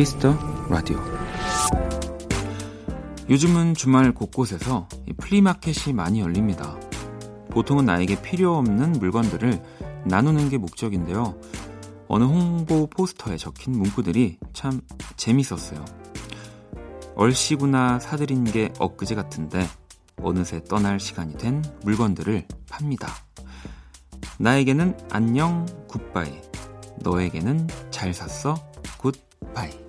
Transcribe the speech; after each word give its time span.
키스 0.00 0.21
더 0.21 0.34
라디오. 0.70 0.98
요즘은 3.28 3.74
주말 3.74 4.12
곳곳에서 4.12 4.88
플리마켓이 5.18 5.92
많이 5.94 6.22
열립니다. 6.22 6.74
보통은 7.50 7.84
나에게 7.84 8.22
필요 8.22 8.56
없는 8.56 8.92
물건들을 8.92 9.62
나누는 10.06 10.48
게 10.48 10.56
목적인데요. 10.56 11.38
어느 12.08 12.24
홍보 12.24 12.86
포스터에 12.86 13.36
적힌 13.36 13.74
문구들이 13.74 14.38
참 14.54 14.80
재밌었어요. 15.18 15.84
얼씨구나 17.14 17.98
사들인 17.98 18.44
게 18.44 18.72
엊그제 18.78 19.14
같은데 19.14 19.68
어느새 20.22 20.64
떠날 20.64 20.98
시간이 20.98 21.36
된 21.36 21.62
물건들을 21.82 22.46
팝니다. 22.70 23.06
나에게는 24.38 24.96
안녕 25.10 25.66
굿바이, 25.88 26.40
너에게는 27.00 27.68
잘 27.90 28.14
샀어 28.14 28.54
굿바이. 28.96 29.79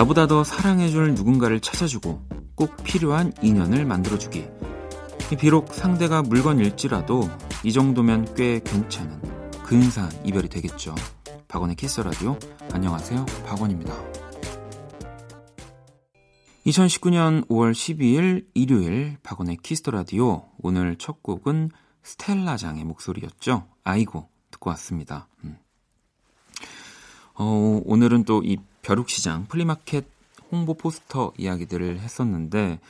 나보다 0.00 0.26
더 0.26 0.44
사랑해줄 0.44 1.12
누군가를 1.12 1.60
찾아주고 1.60 2.26
꼭 2.54 2.74
필요한 2.84 3.34
인연을 3.42 3.84
만들어주기. 3.84 4.46
비록 5.38 5.74
상대가 5.74 6.22
물건일지라도 6.22 7.28
이 7.64 7.70
정도면 7.70 8.34
꽤 8.34 8.60
괜찮은 8.60 9.20
근사한 9.62 10.10
이별이 10.24 10.48
되겠죠. 10.48 10.94
박원의 11.48 11.76
키스 11.76 12.00
라디오. 12.00 12.38
안녕하세요. 12.72 13.26
박원입니다. 13.44 13.92
2019년 16.64 17.46
5월 17.48 17.72
12일 17.72 18.46
일요일 18.54 19.18
박원의 19.22 19.58
키스 19.62 19.80
더 19.80 19.90
라디오. 19.90 20.48
오늘 20.62 20.96
첫 20.96 21.22
곡은 21.22 21.68
스텔라장의 22.04 22.84
목소리였죠. 22.84 23.66
아이고 23.84 24.30
듣고 24.50 24.70
왔습니다. 24.70 25.28
음. 25.44 25.58
어, 27.34 27.82
오늘은 27.84 28.24
또 28.24 28.40
이 28.42 28.56
벼룩시장 28.82 29.46
플리마켓 29.46 30.06
홍보 30.50 30.74
포스터 30.74 31.32
이야기들을 31.38 32.00
했었는데 32.00 32.80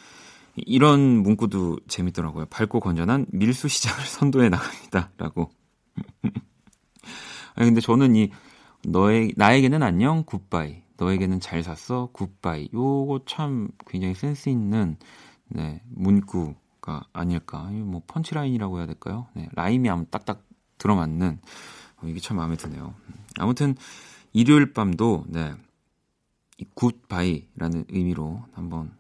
이런 0.57 1.01
문구도 1.01 1.81
재밌더라고요. 1.89 2.47
밝고 2.47 2.81
건전한 2.81 3.27
밀수 3.31 3.69
시장을 3.69 4.05
선도해 4.07 4.49
나갑니다라고. 4.49 5.51
아니 7.55 7.69
근데 7.69 7.81
저는 7.81 8.17
이 8.17 8.31
너의 8.85 9.35
나에게는 9.37 9.83
안녕 9.83 10.25
굿바이 10.25 10.83
너에게는 10.97 11.41
잘 11.41 11.63
샀어 11.63 12.09
good 12.13 12.46
buy 12.46 12.71
요거 12.73 13.21
참 13.27 13.69
굉장히 13.87 14.15
센스 14.15 14.49
있는 14.49 14.97
네, 15.49 15.83
문구가 15.89 17.05
아닐까. 17.13 17.69
뭐 17.73 18.03
punchline이라고 18.07 18.79
해야 18.79 18.87
될까요? 18.87 19.27
네, 19.35 19.49
rhyme이 19.53 19.89
아무 19.91 20.07
딱딱 20.07 20.45
들어맞는 20.79 21.41
어, 21.99 22.07
이게 22.07 22.21
참 22.21 22.37
마음에 22.37 22.57
드네요. 22.57 22.95
아무튼 23.39 23.75
일요일 24.33 24.73
밤도 24.73 25.25
네. 25.29 25.55
이 26.61 26.67
굿바이라는 26.75 27.87
의미로 27.89 28.43
한번 28.53 28.93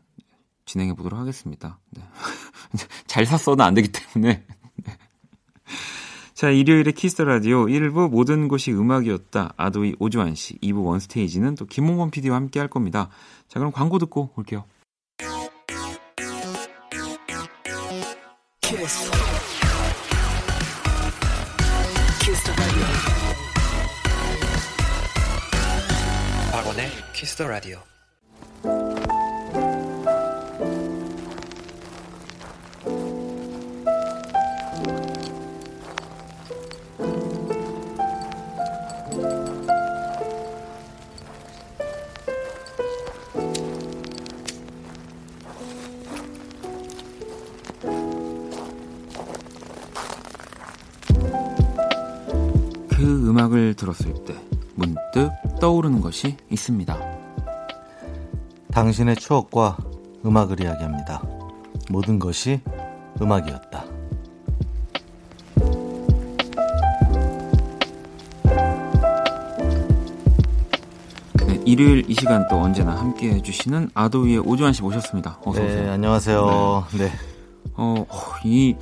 진행해 0.64 0.94
보도록 0.94 1.20
하겠습니다. 1.20 1.78
네. 1.90 2.02
잘 3.06 3.26
샀어는 3.26 3.62
안 3.62 3.74
되기 3.74 3.88
때문에. 3.92 4.44
네. 4.76 4.96
자, 6.32 6.48
일요일에 6.48 6.92
Kiss 6.92 7.20
the 7.20 7.37
Radio 7.37 7.66
1부 7.66 8.08
모든 8.08 8.48
곳이 8.48 8.72
음악이었다. 8.72 9.52
아도이 9.58 9.96
오주환 9.98 10.34
씨, 10.36 10.58
2부 10.60 10.84
원스테이지는 10.84 11.54
또 11.56 11.66
김홍원 11.66 12.10
PD와 12.10 12.36
함께 12.36 12.60
할 12.60 12.68
겁니다. 12.68 13.10
자, 13.46 13.58
그럼 13.58 13.72
광고 13.72 13.98
듣고 13.98 14.30
올게요. 14.36 14.64
Kiss 27.30 27.36
the 27.36 27.46
Radio. 27.46 27.78
그 52.88 53.28
음악을 53.28 53.74
들었을 53.74 54.24
때 54.24 54.34
문득 54.74 55.30
떠오르는 55.60 56.00
것이 56.00 56.36
있습니다. 56.50 57.19
당신의 58.72 59.16
추억과 59.16 59.76
음악을 60.24 60.60
이야기합니다. 60.60 61.22
모든 61.90 62.18
것이 62.18 62.60
음악이었다. 63.20 63.84
네, 71.46 71.60
일요일 71.64 72.08
이 72.08 72.14
시간 72.14 72.46
또 72.48 72.56
언제나 72.60 72.96
함께 72.96 73.30
해주시는 73.30 73.90
아도이의 73.94 74.38
오주환 74.40 74.72
씨 74.72 74.82
모셨습니다. 74.82 75.38
어서 75.44 75.62
오세요. 75.62 75.82
네, 75.82 75.88
안녕하세요. 75.90 76.86
네. 76.92 76.98
네. 76.98 77.12
어, 77.74 78.06
이 78.44 78.76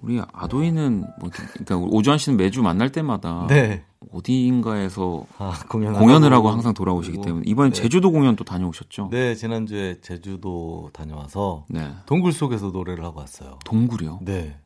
우리 0.00 0.20
아도이는 0.32 1.04
뭐 1.20 1.30
그러니까 1.30 1.76
오주환 1.76 2.18
씨는 2.18 2.38
매주 2.38 2.62
만날 2.62 2.90
때마다 2.90 3.46
네. 3.48 3.84
어디인가에서 4.12 5.26
아, 5.38 5.58
공연을 5.68 6.32
하고 6.32 6.50
항상 6.50 6.74
돌아오시기 6.74 7.20
때문에 7.20 7.44
이번에 7.46 7.70
네. 7.70 7.74
제주도 7.74 8.12
공연 8.12 8.36
또 8.36 8.44
다녀오셨죠? 8.44 9.08
네, 9.10 9.34
지난주에 9.34 10.00
제주도 10.00 10.90
다녀와서 10.92 11.64
네. 11.68 11.92
동굴 12.06 12.32
속에서 12.32 12.68
노래를 12.68 13.04
하고 13.04 13.20
왔어요. 13.20 13.58
동굴이요? 13.64 14.20
네. 14.22 14.58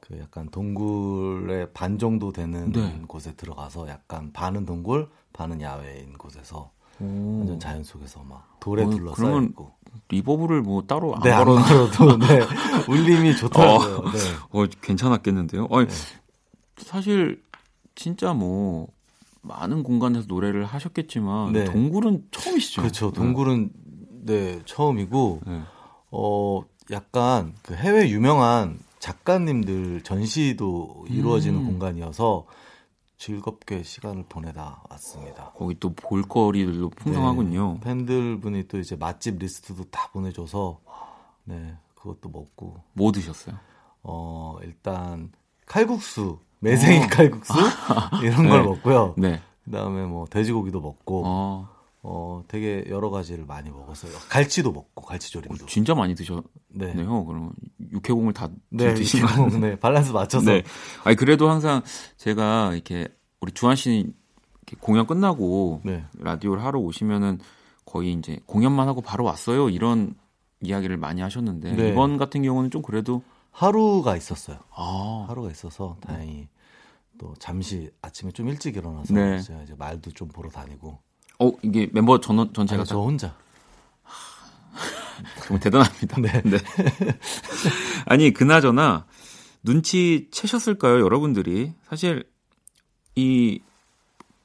그 0.00 0.18
약간 0.18 0.48
동굴의 0.50 1.68
반 1.72 1.98
정도 1.98 2.32
되는 2.32 2.72
네. 2.72 3.00
곳에 3.06 3.32
들어가서 3.34 3.88
약간 3.88 4.32
반은 4.32 4.66
동굴, 4.66 5.08
반은 5.32 5.60
야외인 5.60 6.14
곳에서 6.14 6.70
오. 7.00 7.38
완전 7.38 7.58
자연 7.60 7.82
속에서 7.84 8.22
막 8.28 8.56
돌에 8.60 8.84
어, 8.84 8.90
둘러싸여 8.90 9.42
있고. 9.42 9.72
리버브를 10.08 10.62
뭐 10.62 10.82
따로 10.82 11.14
안 11.16 11.22
네, 11.22 11.30
걸어도 11.30 12.18
네. 12.18 12.40
울림이 12.88 13.36
좋더라고요. 13.36 13.96
어, 14.04 14.10
네. 14.10 14.18
어, 14.50 14.66
괜찮았겠는데요. 14.80 15.66
어, 15.70 15.82
네. 15.82 15.88
사실 16.76 17.42
진짜 18.00 18.32
뭐 18.32 18.88
많은 19.42 19.82
공간에서 19.82 20.24
노래를 20.26 20.64
하셨겠지만 20.64 21.52
네. 21.52 21.64
동굴은 21.66 22.28
처음이시죠. 22.30 22.80
그렇죠. 22.80 23.10
동굴은 23.10 23.70
네, 24.24 24.62
처음이고 24.64 25.42
네. 25.46 25.60
어 26.10 26.62
약간 26.90 27.54
그 27.60 27.74
해외 27.74 28.08
유명한 28.08 28.78
작가님들 29.00 30.02
전시도 30.02 31.04
이루어지는 31.10 31.60
음. 31.60 31.66
공간이어서 31.66 32.46
즐겁게 33.18 33.82
시간을 33.82 34.24
보내다 34.30 34.82
왔습니다. 34.88 35.52
거기 35.54 35.78
또 35.78 35.92
볼거리들도 35.92 36.88
풍성하군요. 36.88 37.74
네, 37.74 37.80
팬들 37.80 38.40
분이 38.40 38.66
또 38.68 38.78
이제 38.78 38.96
맛집 38.96 39.38
리스트도 39.38 39.84
다 39.90 40.08
보내줘서 40.10 40.80
네 41.44 41.76
그것도 41.96 42.30
먹고. 42.30 42.82
뭐 42.94 43.12
드셨어요? 43.12 43.56
어 44.02 44.56
일단 44.62 45.32
칼국수 45.66 46.38
매생이 46.60 47.04
어. 47.04 47.08
칼국수 47.10 47.52
이런 48.22 48.48
걸 48.48 48.60
네. 48.62 48.66
먹고요. 48.66 49.14
네. 49.16 49.40
그다음에 49.64 50.04
뭐 50.04 50.26
돼지고기도 50.26 50.80
먹고. 50.80 51.22
어. 51.26 51.68
어, 52.02 52.42
되게 52.48 52.82
여러 52.88 53.10
가지를 53.10 53.44
많이 53.44 53.68
먹었어요. 53.70 54.12
갈치도 54.30 54.72
먹고, 54.72 55.02
갈치조림도. 55.02 55.64
어, 55.64 55.66
진짜 55.66 55.94
많이 55.94 56.14
드셨네요. 56.14 56.42
네. 56.70 56.94
그러면 56.94 57.52
육회공을 57.92 58.32
다 58.32 58.48
네, 58.70 58.94
드시는 58.94 59.60
네, 59.60 59.78
밸런스 59.78 60.12
맞춰서. 60.12 60.50
네. 60.50 60.62
아니 61.04 61.14
그래도 61.14 61.50
항상 61.50 61.82
제가 62.16 62.70
이렇게 62.72 63.08
우리 63.42 63.52
주한 63.52 63.76
씨 63.76 64.14
공연 64.80 65.06
끝나고 65.06 65.82
네. 65.84 66.04
라디오를 66.18 66.64
하러 66.64 66.78
오시면은 66.78 67.38
거의 67.84 68.14
이제 68.14 68.40
공연만 68.46 68.88
하고 68.88 69.02
바로 69.02 69.24
왔어요. 69.24 69.68
이런 69.68 70.14
이야기를 70.62 70.96
많이 70.96 71.20
하셨는데 71.20 71.72
네. 71.72 71.88
이번 71.90 72.16
같은 72.16 72.42
경우는 72.42 72.70
좀 72.70 72.80
그래도 72.80 73.22
하루가 73.50 74.16
있었어요. 74.16 74.58
아. 74.74 75.26
하루가 75.28 75.50
있어서 75.50 75.96
다행히 76.00 76.48
또 77.18 77.34
잠시 77.38 77.90
아침에 78.00 78.30
좀 78.32 78.48
일찍 78.48 78.76
일어나서 78.76 79.12
네. 79.12 79.40
제가 79.40 79.62
이제 79.62 79.74
말도 79.76 80.12
좀 80.12 80.28
보러 80.28 80.48
다니고 80.48 80.98
어 81.38 81.52
이게 81.62 81.88
멤버 81.92 82.20
전 82.20 82.52
전체가 82.52 82.80
아니, 82.80 82.88
저 82.88 82.98
혼자. 83.00 83.36
정말 85.44 85.60
대단합니다. 85.60 86.20
네. 86.20 86.42
네. 86.42 86.58
아니 88.06 88.32
그나저나 88.32 89.06
눈치 89.62 90.28
채셨을까요, 90.30 91.00
여러분들이? 91.00 91.74
사실 91.82 92.24
이 93.14 93.60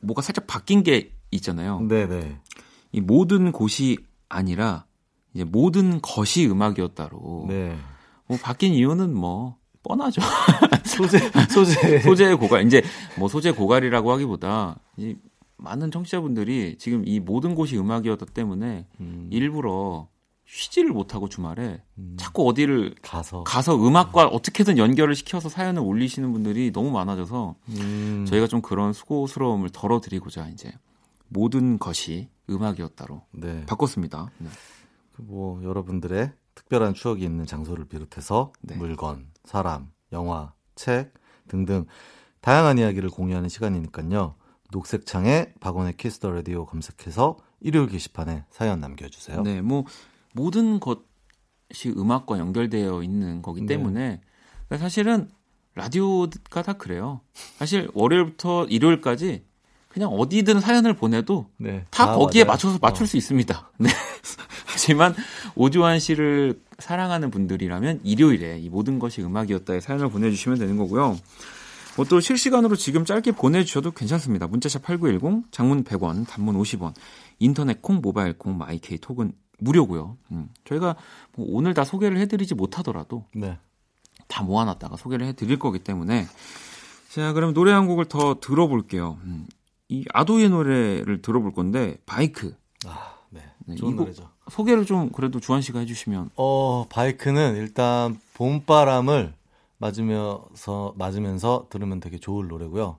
뭐가 0.01 0.21
살짝 0.21 0.45
바뀐 0.47 0.83
게 0.83 1.13
있잖아요. 1.31 1.79
네네. 1.81 2.39
이 2.91 3.01
모든 3.01 3.51
곳이 3.51 3.97
아니라 4.27 4.85
이제 5.33 5.43
모든 5.43 6.01
것이 6.01 6.47
음악이었다로. 6.47 7.45
네. 7.47 7.77
뭐 8.27 8.37
바뀐 8.41 8.73
이유는 8.73 9.13
뭐 9.13 9.57
뻔하죠. 9.83 10.21
소재 10.85 11.19
소재 11.49 11.99
소재의 11.99 12.37
고갈 12.37 12.65
이제 12.65 12.81
뭐 13.17 13.27
소재 13.27 13.51
고갈이라고 13.51 14.11
하기보다 14.11 14.79
이 14.97 15.15
많은 15.57 15.91
청취자분들이 15.91 16.77
지금 16.79 17.03
이 17.07 17.19
모든 17.19 17.55
곳이 17.55 17.77
음악이었기 17.77 18.25
때문에 18.33 18.87
음. 18.99 19.29
일부러 19.31 20.07
쉬지를 20.45 20.91
못하고 20.91 21.27
주말에 21.27 21.81
음. 21.97 22.15
자꾸 22.19 22.47
어디를 22.47 22.95
가서 23.01 23.43
가서 23.43 23.75
음악과 23.75 24.25
음. 24.25 24.29
어떻게든 24.31 24.77
연결을 24.77 25.15
시켜서 25.15 25.49
사연을 25.49 25.81
올리시는 25.81 26.31
분들이 26.31 26.71
너무 26.71 26.91
많아져서 26.91 27.55
음. 27.69 28.25
저희가 28.27 28.47
좀 28.47 28.61
그런 28.61 28.93
수고스러움을 28.93 29.69
덜어드리고자 29.69 30.49
이제 30.49 30.71
모든 31.27 31.79
것이 31.79 32.29
음악이었다로 32.49 33.23
네. 33.31 33.65
바꿨습니다. 33.65 34.29
네. 34.37 34.49
그뭐 35.13 35.63
여러분들의 35.63 36.31
특별한 36.55 36.93
추억이 36.93 37.23
있는 37.23 37.45
장소를 37.45 37.85
비롯해서 37.85 38.51
네. 38.61 38.75
물건, 38.75 39.27
사람, 39.43 39.91
영화, 40.11 40.53
책 40.75 41.13
등등 41.47 41.85
다양한 42.41 42.77
이야기를 42.77 43.09
공유하는 43.09 43.49
시간이니까요. 43.49 44.35
녹색창에 44.71 45.53
박원의 45.59 45.97
Kiss 45.97 46.16
the 46.16 46.31
Radio 46.31 46.65
검색해서 46.65 47.37
일요일 47.59 47.89
게시판에 47.89 48.45
사연 48.49 48.79
남겨주세요. 48.79 49.41
네, 49.41 49.61
뭐 49.61 49.85
모든 50.33 50.79
것이 50.79 51.89
음악과 51.95 52.39
연결되어 52.39 53.03
있는 53.03 53.41
거기 53.41 53.61
네. 53.61 53.67
때문에 53.67 54.21
네. 54.69 54.77
사실은 54.77 55.29
라디오가 55.75 56.61
다 56.61 56.73
그래요. 56.73 57.21
사실 57.57 57.89
월요일부터 57.93 58.65
일요일까지 58.65 59.45
그냥 59.95 60.09
어디든 60.09 60.59
사연을 60.59 60.93
보내도 60.93 61.47
네. 61.55 61.85
다 61.89 62.11
아, 62.11 62.15
거기에 62.17 62.43
맞아요. 62.43 62.51
맞춰서 62.51 62.79
맞출 62.81 63.05
어. 63.05 63.07
수 63.07 63.15
있습니다. 63.15 63.71
네. 63.79 63.89
하지만 64.65 65.15
오주환 65.55 65.99
씨를 65.99 66.59
사랑하는 66.79 67.31
분들이라면 67.31 68.01
일요일에 68.03 68.59
이 68.59 68.67
모든 68.67 68.99
것이 68.99 69.21
음악이었다에 69.21 69.79
사연을 69.79 70.09
보내주시면 70.09 70.59
되는 70.59 70.75
거고요. 70.75 71.17
뭐 71.95 72.05
또 72.09 72.19
실시간으로 72.19 72.75
지금 72.75 73.05
짧게 73.05 73.31
보내주셔도 73.31 73.91
괜찮습니다. 73.91 74.47
문자샵 74.47 74.81
8910, 74.83 75.49
장문 75.53 75.85
100원, 75.85 76.27
단문 76.27 76.57
50원, 76.57 76.93
인터넷 77.39 77.81
콩, 77.81 78.01
모바일 78.01 78.37
콩, 78.37 78.57
마이케이 78.57 78.97
톡은 78.97 79.31
무료고요. 79.59 80.17
음. 80.31 80.49
저희가 80.65 80.97
뭐 81.37 81.47
오늘 81.51 81.73
다 81.73 81.85
소개를 81.85 82.17
해드리지 82.17 82.53
못하더라도 82.53 83.23
네. 83.33 83.57
다 84.27 84.43
모아놨다가 84.43 84.97
소개를 84.97 85.25
해드릴 85.27 85.57
거기 85.57 85.79
때문에 85.79 86.27
자 87.13 87.31
그럼 87.31 87.53
노래 87.53 87.71
한 87.71 87.87
곡을 87.87 88.09
더 88.09 88.41
들어볼게요. 88.41 89.17
음. 89.23 89.47
이 89.87 90.05
아도이의 90.13 90.49
노래를 90.49 91.21
들어볼 91.21 91.53
건데 91.53 91.97
바이크. 92.05 92.55
아, 92.85 93.15
네. 93.29 93.41
네 93.65 93.75
좋은 93.75 93.95
노래죠. 93.95 94.29
소개를 94.49 94.85
좀 94.85 95.09
그래도 95.11 95.39
주한 95.39 95.61
씨가 95.61 95.79
해주시면. 95.79 96.31
어 96.35 96.85
바이크는 96.89 97.55
일단 97.55 98.19
봄바람을 98.35 99.33
맞으면서 99.77 100.93
맞으면서 100.97 101.67
들으면 101.69 101.99
되게 101.99 102.17
좋을 102.17 102.47
노래고요. 102.47 102.97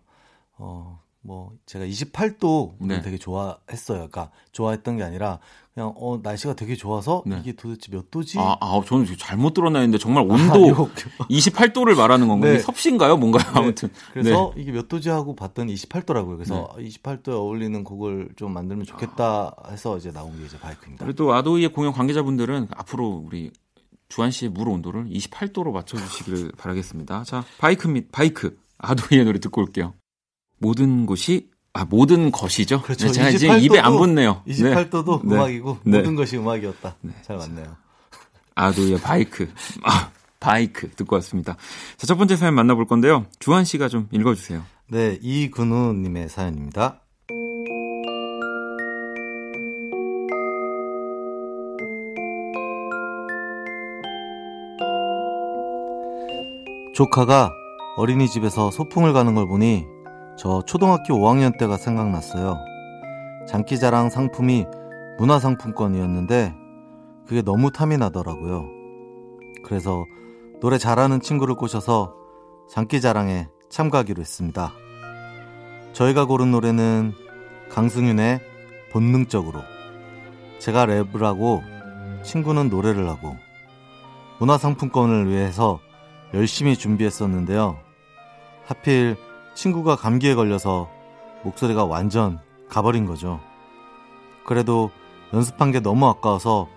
어 0.58 1.00
뭐 1.26 1.52
제가 1.66 1.84
28도 1.84 2.74
네. 2.80 3.02
되게 3.02 3.18
좋아했어요. 3.18 4.08
그러니까 4.08 4.30
좋아했던 4.52 4.98
게 4.98 5.02
아니라 5.02 5.40
그냥 5.74 5.92
어 5.96 6.18
날씨가 6.22 6.54
되게 6.54 6.76
좋아서 6.76 7.22
네. 7.26 7.38
이게 7.42 7.52
도대체 7.52 7.90
몇 7.90 8.10
도지? 8.10 8.38
아, 8.38 8.56
아 8.60 8.80
저는 8.86 9.06
잘못 9.18 9.52
들었나 9.52 9.80
했는데 9.80 9.98
정말 9.98 10.22
온도 10.22 10.88
아, 11.18 11.26
28도를 11.28 11.96
말하는 11.98 12.28
건가요? 12.28 12.54
네. 12.54 12.58
섭씨인가요? 12.60 13.16
뭔가요? 13.16 13.52
네. 13.52 13.60
아무튼. 13.60 13.90
그래서 14.12 14.52
네. 14.54 14.62
이게 14.62 14.72
몇 14.72 14.88
도지 14.88 15.10
하고 15.10 15.34
봤더니 15.34 15.74
28도라고요. 15.74 16.36
그래서 16.36 16.72
28도에 16.78 17.32
어울리는 17.32 17.82
곡을 17.84 18.30
좀 18.36 18.54
만들면 18.54 18.86
좋겠다 18.86 19.54
해서 19.70 19.98
이제 19.98 20.12
나온 20.12 20.38
게 20.38 20.46
이제 20.46 20.58
바이크입니다. 20.58 21.04
그리고 21.04 21.34
아도이의 21.34 21.72
공연 21.72 21.92
관계자분들은 21.92 22.68
앞으로 22.74 23.24
우리 23.26 23.50
주한 24.08 24.30
씨의 24.30 24.52
물 24.52 24.68
온도를 24.68 25.06
28도로 25.06 25.72
맞춰 25.72 25.98
주시기를 25.98 26.52
바라겠습니다. 26.56 27.24
자, 27.24 27.44
바이크 27.58 27.88
및 27.88 28.10
바이크 28.12 28.58
아도이의 28.78 29.24
노래 29.24 29.40
듣고 29.40 29.60
올게요. 29.62 29.94
모든 30.58 31.06
곳이 31.06 31.48
아 31.72 31.84
모든 31.84 32.30
것이죠. 32.30 32.80
그렇죠. 32.82 33.06
네, 33.06 33.12
제가 33.12 33.28
이제 33.30 33.58
입에 33.58 33.78
안 33.78 33.96
붙네요. 33.96 34.42
28도도 34.46 35.26
네. 35.26 35.34
음악이고 35.34 35.78
네. 35.84 35.98
모든 35.98 36.14
것이 36.14 36.38
음악이었다. 36.38 36.96
네. 37.02 37.12
잘 37.22 37.36
맞네요. 37.36 37.76
아도의 38.54 38.98
바이크. 39.00 39.52
아, 39.82 40.10
바이크 40.40 40.90
듣고 40.92 41.16
왔습니다. 41.16 41.56
자, 41.98 42.06
첫 42.06 42.16
번째 42.16 42.36
사연 42.36 42.54
만나볼 42.54 42.86
건데요. 42.86 43.26
주한 43.38 43.64
씨가 43.64 43.88
좀 43.88 44.08
읽어주세요. 44.10 44.62
네, 44.88 45.18
이근우님의 45.20 46.28
사연입니다. 46.30 47.02
조카가 56.94 57.52
어린이집에서 57.98 58.70
소풍을 58.70 59.12
가는 59.12 59.34
걸 59.34 59.46
보니 59.46 59.84
저 60.36 60.60
초등학교 60.66 61.14
5학년 61.14 61.56
때가 61.58 61.78
생각났어요. 61.78 62.58
장기자랑 63.48 64.10
상품이 64.10 64.66
문화상품권이었는데 65.18 66.54
그게 67.26 67.40
너무 67.40 67.70
탐이 67.70 67.96
나더라고요. 67.96 68.68
그래서 69.64 70.04
노래 70.60 70.76
잘하는 70.76 71.20
친구를 71.20 71.54
꼬셔서 71.54 72.14
장기자랑에 72.68 73.48
참가하기로 73.70 74.20
했습니다. 74.20 74.72
저희가 75.94 76.26
고른 76.26 76.50
노래는 76.50 77.14
강승윤의 77.70 78.40
본능적으로 78.92 79.62
제가 80.58 80.84
랩을 80.86 81.20
하고 81.22 81.62
친구는 82.22 82.68
노래를 82.68 83.08
하고 83.08 83.36
문화상품권을 84.38 85.30
위해서 85.30 85.80
열심히 86.34 86.76
준비했었는데요. 86.76 87.78
하필 88.66 89.16
친구가 89.56 89.96
감기에 89.96 90.34
걸려서 90.34 90.88
목소리가 91.42 91.86
완전 91.86 92.38
가버린 92.68 93.06
거죠. 93.06 93.40
그래도 94.44 94.90
연습한 95.32 95.72
게 95.72 95.80
너무 95.80 96.06
아까워서 96.06 96.68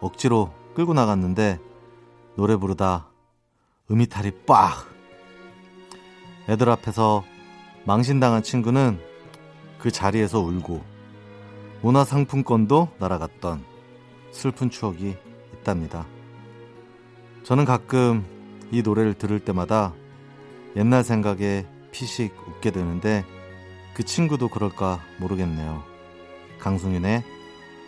억지로 0.00 0.50
끌고 0.74 0.92
나갔는데 0.92 1.58
노래 2.34 2.56
부르다 2.56 3.06
음이탈이 3.90 4.32
빡! 4.44 4.92
애들 6.48 6.68
앞에서 6.68 7.24
망신당한 7.84 8.42
친구는 8.42 9.00
그 9.78 9.90
자리에서 9.92 10.40
울고 10.40 10.82
문화상품권도 11.82 12.88
날아갔던 12.98 13.64
슬픈 14.32 14.68
추억이 14.68 15.16
있답니다. 15.54 16.06
저는 17.44 17.64
가끔 17.64 18.26
이 18.72 18.82
노래를 18.82 19.14
들을 19.14 19.38
때마다 19.38 19.94
옛날 20.74 21.04
생각에 21.04 21.66
피식 21.96 22.34
웃게 22.46 22.70
되는데 22.70 23.24
그 23.94 24.04
친구도 24.04 24.48
그럴까 24.48 25.00
모르겠네요. 25.18 25.82
강승윤의 26.58 27.24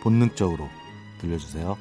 본능적으로 0.01 0.67
들려주세요. 1.19 1.77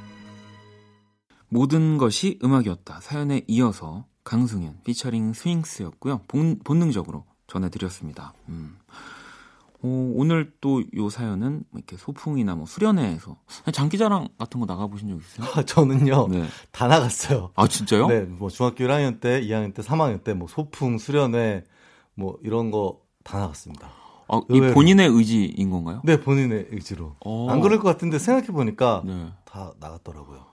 모든 1.49 1.97
것이 1.97 2.39
음악이었다. 2.45 3.01
사연에 3.01 3.43
이어서 3.47 4.05
강승윤 4.25 4.81
피처링 4.85 5.33
스윙스였고요. 5.33 6.21
본, 6.29 6.59
본능적으로 6.63 7.25
전해드렸습니다. 7.47 8.35
음. 8.51 8.77
오, 9.81 10.13
오늘 10.21 10.53
또 10.61 10.83
요 10.97 11.09
사연은 11.09 11.65
뭐 11.71 11.79
이렇게 11.79 11.97
소풍이나 11.97 12.57
뭐 12.57 12.67
수련회에서 12.67 13.39
장기자랑 13.73 14.29
같은 14.37 14.61
거 14.61 14.67
나가보신 14.67 15.09
적 15.09 15.17
있어요? 15.19 15.51
아, 15.55 15.63
저는요 15.65 16.29
네. 16.29 16.45
다 16.73 16.89
나갔어요. 16.89 17.53
아 17.55 17.67
진짜요? 17.67 18.09
네, 18.09 18.21
뭐 18.23 18.51
중학교 18.51 18.85
1학년 18.85 19.19
때, 19.21 19.41
2학년 19.41 19.73
때, 19.73 19.81
3학년 19.81 20.23
때 20.25 20.35
뭐 20.35 20.47
소풍, 20.47 20.99
수련회 20.99 21.65
뭐 22.19 22.39
이런 22.43 22.71
거 22.71 23.09
다 23.29 23.39
나갔습니다. 23.41 23.91
아, 24.29 24.41
이 24.49 24.61
본인의 24.61 25.07
의지인 25.09 25.71
건가요? 25.71 26.01
네, 26.03 26.19
본인의 26.19 26.69
의지로. 26.71 27.17
오. 27.21 27.49
어. 27.49 27.51
안 27.51 27.61
그럴 27.61 27.79
것 27.79 27.85
같은데 27.89 28.19
생각해 28.19 28.49
보니까 28.49 29.03
네. 29.05 29.29
다 29.45 29.73
나갔더라고요. 29.79 30.47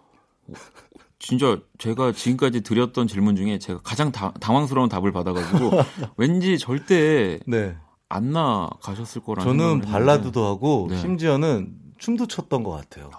진짜 1.19 1.59
제가 1.77 2.11
지금까지 2.11 2.61
드렸던 2.61 3.07
질문 3.07 3.37
중에 3.37 3.59
제가 3.59 3.79
가장 3.81 4.11
다, 4.11 4.33
당황스러운 4.41 4.89
답을 4.89 5.13
받아가지고 5.13 5.71
왠지 6.17 6.57
절대 6.59 7.39
네. 7.47 7.77
안 8.09 8.31
나가셨을 8.31 9.23
거라는 9.23 9.57
저는 9.57 9.81
발라드도 9.81 10.45
하고 10.45 10.87
네. 10.89 10.97
심지어는 10.97 11.75
춤도 11.97 12.27
췄던 12.27 12.63
것 12.63 12.71
같아요. 12.71 13.09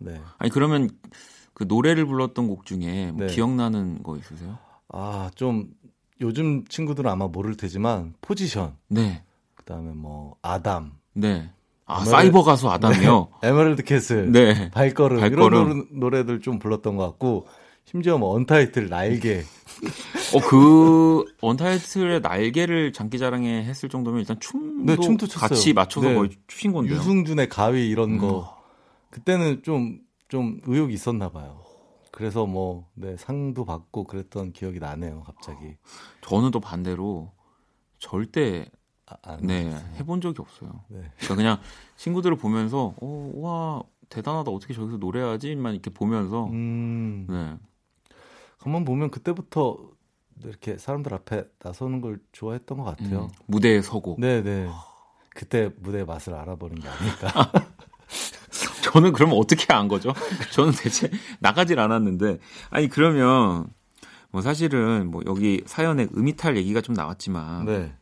네. 0.00 0.20
아니 0.38 0.50
그러면 0.50 0.90
그 1.54 1.64
노래를 1.64 2.04
불렀던 2.06 2.46
곡 2.46 2.66
중에 2.66 3.12
뭐 3.12 3.26
네. 3.26 3.34
기억나는 3.34 4.02
거 4.02 4.16
있으세요? 4.18 4.58
아, 4.88 5.30
좀 5.34 5.68
요즘 6.22 6.64
친구들은 6.66 7.10
아마 7.10 7.26
모를 7.26 7.56
테지만 7.56 8.14
포지션. 8.20 8.76
네. 8.88 9.22
그다음에 9.54 9.92
뭐 9.94 10.36
아담. 10.42 10.92
네. 11.12 11.50
아, 11.84 11.96
에메랄, 12.00 12.10
사이버 12.10 12.42
가수 12.42 12.70
아담이요? 12.70 13.28
네, 13.42 13.48
에메랄드 13.48 13.82
캐슬. 13.84 14.30
네. 14.32 14.70
발걸음. 14.70 15.20
발걸음. 15.20 15.52
이런 15.66 15.86
노래 16.00 16.24
들 16.24 16.40
좀 16.40 16.58
불렀던 16.58 16.96
것 16.96 17.04
같고 17.06 17.46
심지어 17.84 18.16
뭐 18.18 18.34
언타이틀 18.34 18.88
날개. 18.88 19.42
어, 20.34 20.38
그 20.48 21.24
언타이틀의 21.40 22.20
날개를 22.20 22.92
장기자랑에 22.92 23.64
했을 23.64 23.88
정도면 23.88 24.20
일단 24.20 24.38
춤도, 24.40 24.84
네, 24.84 24.96
춤도 24.96 25.26
같이 25.28 25.72
맞춰서 25.72 26.08
네. 26.08 26.14
거의 26.14 26.30
추신 26.46 26.72
건데요. 26.72 26.94
유승준의 26.96 27.48
가위 27.48 27.88
이런 27.88 28.18
거. 28.18 28.38
음. 28.38 28.62
그때는 29.10 29.62
좀, 29.64 29.98
좀 30.28 30.60
의욕이 30.64 30.94
있었나 30.94 31.28
봐요. 31.30 31.61
그래서 32.12 32.46
뭐, 32.46 32.88
네, 32.94 33.16
상도 33.16 33.64
받고 33.64 34.04
그랬던 34.04 34.52
기억이 34.52 34.78
나네요, 34.78 35.22
갑자기. 35.22 35.76
저는 36.20 36.50
또 36.50 36.60
반대로 36.60 37.32
절대 37.98 38.66
아, 39.06 39.36
네, 39.40 39.74
해본 39.96 40.20
적이 40.20 40.42
없어요. 40.42 40.84
네. 40.88 40.98
그러니까 41.16 41.34
그냥 41.34 41.60
친구들을 41.96 42.36
보면서, 42.36 42.94
어, 43.00 43.32
와, 43.36 43.82
대단하다. 44.08 44.50
어떻게 44.50 44.74
저기서 44.74 44.98
노래하지만 44.98 45.72
이렇게 45.72 45.90
보면서, 45.90 46.46
음. 46.46 47.26
네. 47.28 47.56
한번 48.58 48.84
보면 48.84 49.10
그때부터 49.10 49.76
이렇게 50.44 50.78
사람들 50.78 51.12
앞에 51.14 51.44
나서는 51.62 52.00
걸 52.00 52.20
좋아했던 52.32 52.78
것 52.78 52.84
같아요. 52.84 53.22
음, 53.24 53.28
무대에 53.46 53.80
서고. 53.82 54.16
네네. 54.20 54.68
그때 55.30 55.70
무대의 55.78 56.04
맛을 56.04 56.34
알아보는 56.34 56.76
게 56.76 56.88
아닐까. 56.88 57.52
저는 58.92 59.12
그러면 59.12 59.38
어떻게 59.38 59.72
안 59.72 59.88
거죠? 59.88 60.12
저는 60.52 60.72
대체 60.72 61.10
나가질 61.40 61.78
않았는데. 61.78 62.38
아니, 62.70 62.88
그러면, 62.88 63.66
뭐 64.30 64.42
사실은 64.42 65.10
뭐 65.10 65.22
여기 65.26 65.62
사연에 65.66 66.08
음이탈 66.16 66.56
얘기가 66.56 66.80
좀 66.80 66.94
나왔지만. 66.94 67.64
네. 67.64 67.94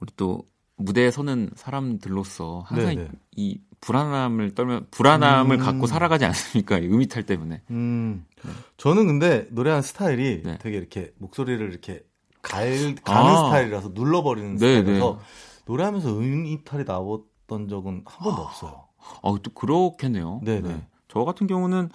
우리 0.00 0.10
또 0.16 0.44
무대에 0.76 1.10
서는 1.10 1.50
사람들로서 1.54 2.64
항상 2.66 2.94
네네. 2.94 3.08
이 3.36 3.60
불안함을 3.80 4.54
떨면 4.54 4.86
불안함을 4.90 5.56
음. 5.56 5.60
갖고 5.60 5.86
살아가지 5.86 6.24
않습니까? 6.24 6.76
음이탈 6.76 7.24
때문에. 7.24 7.62
음. 7.70 8.24
네. 8.42 8.50
저는 8.76 9.06
근데 9.06 9.46
노래하는 9.50 9.82
스타일이 9.82 10.42
네. 10.42 10.58
되게 10.60 10.76
이렇게 10.76 11.12
목소리를 11.18 11.68
이렇게 11.70 12.02
갈 12.42 12.94
가는 13.04 13.30
아. 13.30 13.46
스타일이라서 13.46 13.90
눌러버리는 13.94 14.56
네네. 14.56 14.78
스타일이라서 14.78 15.20
노래하면서 15.66 16.18
음이탈이 16.18 16.84
나왔던 16.84 17.68
적은 17.68 18.02
한 18.06 18.24
번도 18.24 18.42
아. 18.42 18.46
없어요. 18.46 18.89
어, 19.22 19.40
또 19.42 19.50
그렇겠네요. 19.52 20.40
네네. 20.44 20.68
네. 20.68 20.86
저 21.08 21.24
같은 21.24 21.46
경우는 21.46 21.88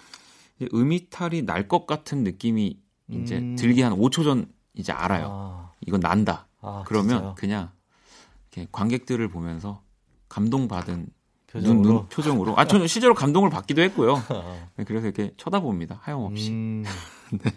음이탈이 0.72 1.42
날 1.42 1.68
것 1.68 1.86
같은 1.86 2.24
느낌이 2.24 2.78
이제 3.10 3.38
음. 3.38 3.56
들기 3.56 3.82
한 3.82 3.92
5초 3.94 4.24
전 4.24 4.46
이제 4.74 4.92
알아요. 4.92 5.28
아. 5.30 5.70
이건 5.86 6.00
난다. 6.00 6.46
아, 6.60 6.82
그러면 6.86 7.08
진짜요? 7.10 7.34
그냥 7.36 7.70
이렇게 8.52 8.68
관객들을 8.72 9.28
보면서 9.28 9.82
감동받은 10.28 11.08
표정으로? 11.46 11.82
눈, 11.82 11.92
눈 11.94 12.08
표정으로. 12.08 12.58
아, 12.58 12.66
저는 12.66 12.86
실제로 12.88 13.14
감동을 13.14 13.50
받기도 13.50 13.80
했고요. 13.82 14.14
네, 14.76 14.84
그래서 14.84 15.06
이렇게 15.06 15.32
쳐다봅니다. 15.36 16.00
하염없이. 16.02 16.50
음... 16.50 16.84
네. 17.42 17.50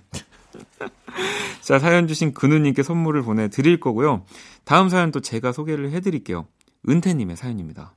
자, 1.61 1.79
사연 1.79 2.07
주신 2.07 2.33
근우님께 2.33 2.83
선물을 2.83 3.21
보내드릴 3.23 3.79
거고요. 3.79 4.25
다음 4.63 4.89
사연 4.89 5.11
또 5.11 5.19
제가 5.19 5.51
소개를 5.51 5.91
해드릴게요. 5.91 6.47
은태님의 6.87 7.35
사연입니다. 7.37 7.95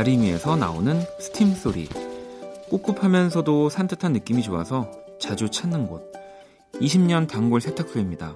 다리미에서 0.00 0.56
나오는 0.56 0.98
스팀 1.18 1.54
소리. 1.54 1.86
꿉꿉하면서도 2.70 3.68
산뜻한 3.68 4.14
느낌이 4.14 4.42
좋아서 4.42 4.90
자주 5.20 5.50
찾는 5.50 5.88
곳. 5.88 6.10
20년 6.80 7.28
단골 7.28 7.60
세탁소입니다. 7.60 8.34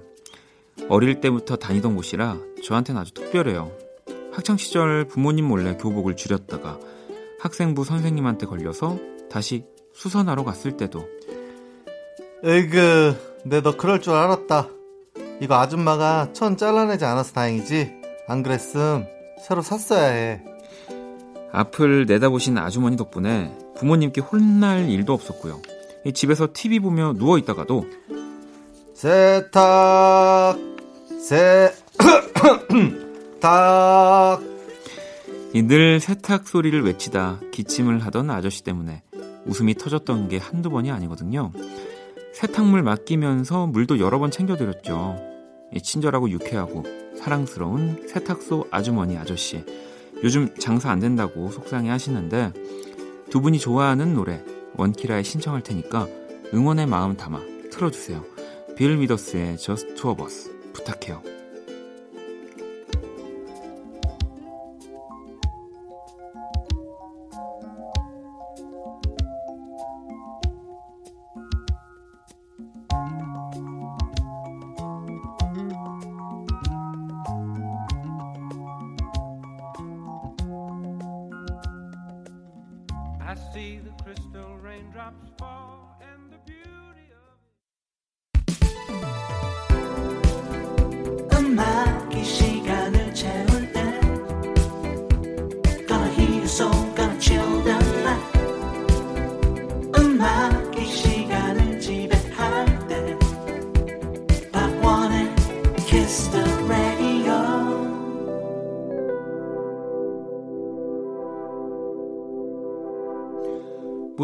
어릴 0.90 1.22
때부터 1.22 1.56
다니던 1.56 1.96
곳이라 1.96 2.36
저한테는 2.62 3.00
아주 3.00 3.14
특별해요. 3.14 3.72
학창 4.34 4.58
시절 4.58 5.06
부모님 5.06 5.46
몰래 5.46 5.78
교복을 5.78 6.16
줄였다가 6.16 6.78
학생부 7.40 7.86
선생님한테 7.86 8.44
걸려서 8.44 8.98
다시 9.30 9.64
수선하러 9.94 10.44
갔을 10.44 10.76
때도 10.76 11.08
에이그, 12.44 13.40
내 13.46 13.62
너 13.62 13.74
그럴 13.78 14.02
줄 14.02 14.12
알았다. 14.12 14.68
이거 15.40 15.54
아줌마가 15.54 16.28
천 16.34 16.58
잘라내지 16.58 17.06
않아서 17.06 17.32
다행이지. 17.32 17.90
안 18.28 18.42
그랬음 18.42 19.06
새로 19.48 19.62
샀어야 19.62 20.04
해. 20.04 20.53
앞을 21.54 22.06
내다보신 22.06 22.58
아주머니 22.58 22.96
덕분에 22.96 23.56
부모님께 23.76 24.20
혼날 24.20 24.90
일도 24.90 25.12
없었고요. 25.12 25.62
집에서 26.12 26.48
TV 26.52 26.80
보며 26.80 27.14
누워 27.16 27.38
있다가도 27.38 27.86
세탁 28.94 30.58
세탁 31.20 31.78
늘 35.54 36.00
세탁 36.00 36.48
소리를 36.48 36.84
외치다 36.84 37.40
기침을 37.52 38.00
하던 38.00 38.30
아저씨 38.30 38.64
때문에 38.64 39.04
웃음이 39.46 39.74
터졌던 39.74 40.28
게 40.28 40.38
한두 40.38 40.70
번이 40.70 40.90
아니거든요. 40.90 41.52
세탁물 42.32 42.82
맡기면서 42.82 43.68
물도 43.68 44.00
여러 44.00 44.18
번 44.18 44.32
챙겨드렸죠. 44.32 45.16
친절하고 45.82 46.30
유쾌하고 46.30 46.84
사랑스러운 47.16 48.06
세탁소 48.08 48.66
아주머니 48.72 49.16
아저씨. 49.16 49.64
요즘 50.22 50.54
장사 50.58 50.90
안 50.90 51.00
된다고 51.00 51.50
속상해 51.50 51.90
하시는데 51.90 52.52
두 53.30 53.40
분이 53.40 53.58
좋아하는 53.58 54.14
노래 54.14 54.42
원키라에 54.76 55.22
신청할 55.22 55.62
테니까 55.62 56.06
응원의 56.52 56.86
마음 56.86 57.16
담아 57.16 57.40
틀어주세요. 57.70 58.24
빌 58.76 58.98
위더스의 59.00 59.58
Just 59.58 59.94
Two 59.94 60.12
of 60.12 60.22
Us 60.22 60.50
부탁해요. 60.72 61.33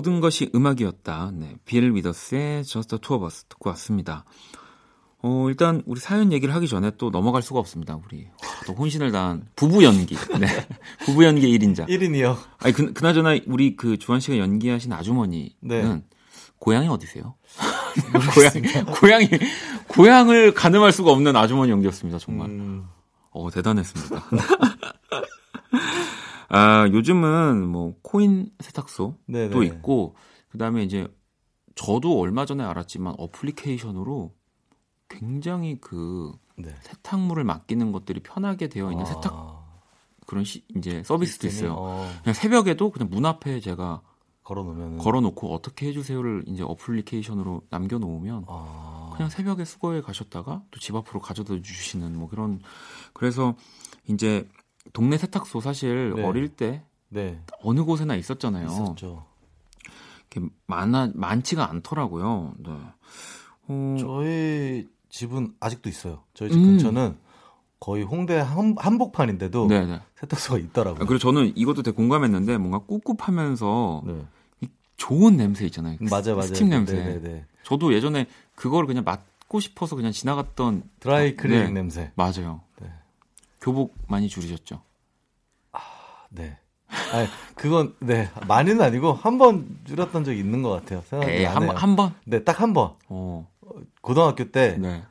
모든 0.01 0.21
것이 0.21 0.51
음악이었다. 0.55 1.33
네, 1.35 1.57
빌 1.67 1.95
위더스의 1.95 2.65
of 2.65 3.25
Us 3.27 3.45
듣고 3.51 3.69
왔습니다. 3.71 4.25
어, 5.23 5.45
일단 5.49 5.83
우리 5.85 6.01
사연 6.01 6.33
얘기를 6.33 6.55
하기 6.55 6.69
전에 6.69 6.93
또 6.97 7.11
넘어갈 7.11 7.43
수가 7.43 7.61
없습니다. 7.61 7.99
우리 8.03 8.29
또 8.67 8.73
혼신을 8.73 9.13
다한 9.13 9.47
부부 9.57 9.85
연기. 9.85 10.17
네. 10.39 10.47
부부 11.05 11.23
연기 11.25 11.47
1인자. 11.59 11.87
1인이요. 11.87 12.39
아니 12.61 12.73
그, 12.73 12.95
그나저나 12.95 13.41
우리 13.47 13.77
그 13.77 13.99
주한 13.99 14.21
씨가 14.21 14.39
연기하신 14.39 14.91
아주머니는 14.91 15.51
네. 15.61 16.03
고향이 16.59 16.89
어디세요? 16.89 17.35
고향 18.35 18.87
고향이 18.87 19.29
고향을 19.89 20.55
가늠할 20.55 20.93
수가 20.93 21.11
없는 21.11 21.37
아주머니 21.37 21.73
연기였습니다. 21.73 22.19
정말. 22.19 22.49
음... 22.49 22.89
어 23.33 23.51
대단했습니다. 23.51 24.25
아, 26.51 26.89
요즘은 26.89 27.67
뭐 27.67 27.95
코인 28.03 28.51
세탁소도 28.59 29.19
네네. 29.27 29.67
있고 29.67 30.17
그다음에 30.51 30.83
이제 30.83 31.07
저도 31.77 32.19
얼마 32.21 32.45
전에 32.45 32.65
알았지만 32.65 33.15
어플리케이션으로 33.17 34.35
굉장히 35.09 35.79
그 35.81 36.33
네. 36.57 36.75
세탁물을 36.83 37.45
맡기는 37.45 37.93
것들이 37.93 38.21
편하게 38.21 38.69
되어 38.69 38.91
있는 38.91 39.05
아. 39.05 39.09
세탁 39.09 39.61
그런 40.27 40.45
시, 40.45 40.65
이제 40.77 41.03
서비스도 41.05 41.47
있어요. 41.47 41.75
어. 41.79 42.11
그냥 42.23 42.35
새벽에도 42.35 42.91
그냥 42.91 43.09
문 43.11 43.25
앞에 43.27 43.61
제가 43.61 44.03
걸어놓으면 44.43 44.99
걸어놓고 44.99 45.55
어떻게 45.55 45.89
해주세요를 45.89 46.45
이제 46.47 46.63
어플리케이션으로 46.65 47.63
남겨놓으면 47.71 48.45
아. 48.49 49.13
그냥 49.15 49.31
새벽에 49.31 49.65
수거해 49.65 50.01
가셨다가 50.01 50.63
또 50.71 50.81
집 50.81 50.97
앞으로 50.97 51.21
가져다 51.21 51.55
주시는 51.63 52.17
뭐 52.19 52.29
그런 52.29 52.61
그래서 53.13 53.55
이제 54.09 54.49
동네 54.93 55.19
세탁소 55.19 55.61
사실 55.61 56.15
네. 56.15 56.25
어릴 56.25 56.49
때 56.49 56.83
네. 57.09 57.41
어느 57.63 57.85
곳에나 57.85 58.17
있었잖아요. 58.17 58.67
있었죠. 58.67 59.27
많아 60.67 61.11
많지가 61.15 61.69
않더라고요. 61.71 62.55
네. 62.59 62.71
어... 63.69 63.97
저희 63.99 64.89
집은 65.09 65.55
아직도 65.61 65.89
있어요. 65.89 66.23
저희 66.35 66.51
집 66.51 66.59
음. 66.59 66.65
근처는 66.67 67.17
거의 67.81 68.05
홍대 68.05 68.37
한, 68.37 68.77
한복판인데도 68.79 69.67
네네. 69.67 70.01
세탁소가 70.21 70.59
있더라고요. 70.59 71.03
아, 71.03 71.07
그리고 71.07 71.19
저는 71.19 71.57
이것도 71.57 71.83
되게 71.83 71.95
공감했는데 71.95 72.59
뭔가 72.59 72.81
꿉꿉하면서 72.87 74.03
네. 74.07 74.27
좋은 74.97 75.37
냄새 75.37 75.65
있잖아요. 75.65 75.97
맞아 76.11 76.35
맞아. 76.35 76.49
스팀 76.49 76.69
냄새. 76.69 76.95
네네네. 76.95 77.47
저도 77.63 77.95
예전에 77.95 78.27
그걸 78.55 78.87
그냥 78.87 79.03
맡고 79.05 79.59
싶어서 79.61 79.97
그냥 79.97 80.13
지나갔던 80.13 80.83
드라이 81.01 81.37
클리닝 81.37 81.67
네. 81.67 81.71
냄새. 81.73 82.13
맞아요. 82.17 82.61
네. 83.61 83.65
교복 83.65 83.95
많이 84.09 84.29
줄이셨죠? 84.29 84.83
아, 85.73 85.79
네. 86.31 86.59
아, 86.89 87.27
그건 87.55 87.95
네 88.01 88.29
많이는 88.49 88.81
아니고 88.83 89.13
한 89.13 89.39
번 89.39 89.79
줄였던 89.87 90.25
적이 90.25 90.41
있는 90.41 90.63
것 90.63 90.71
같아요. 90.71 91.03
생각이 91.07 91.45
한, 91.45 91.69
한 91.77 91.97
번? 91.97 92.15
네, 92.25 92.43
딱 92.43 92.61
한 92.61 92.73
번. 92.73 92.95
어. 93.09 93.49
고등학교 94.01 94.51
때 94.51 94.77
네. 94.79 95.03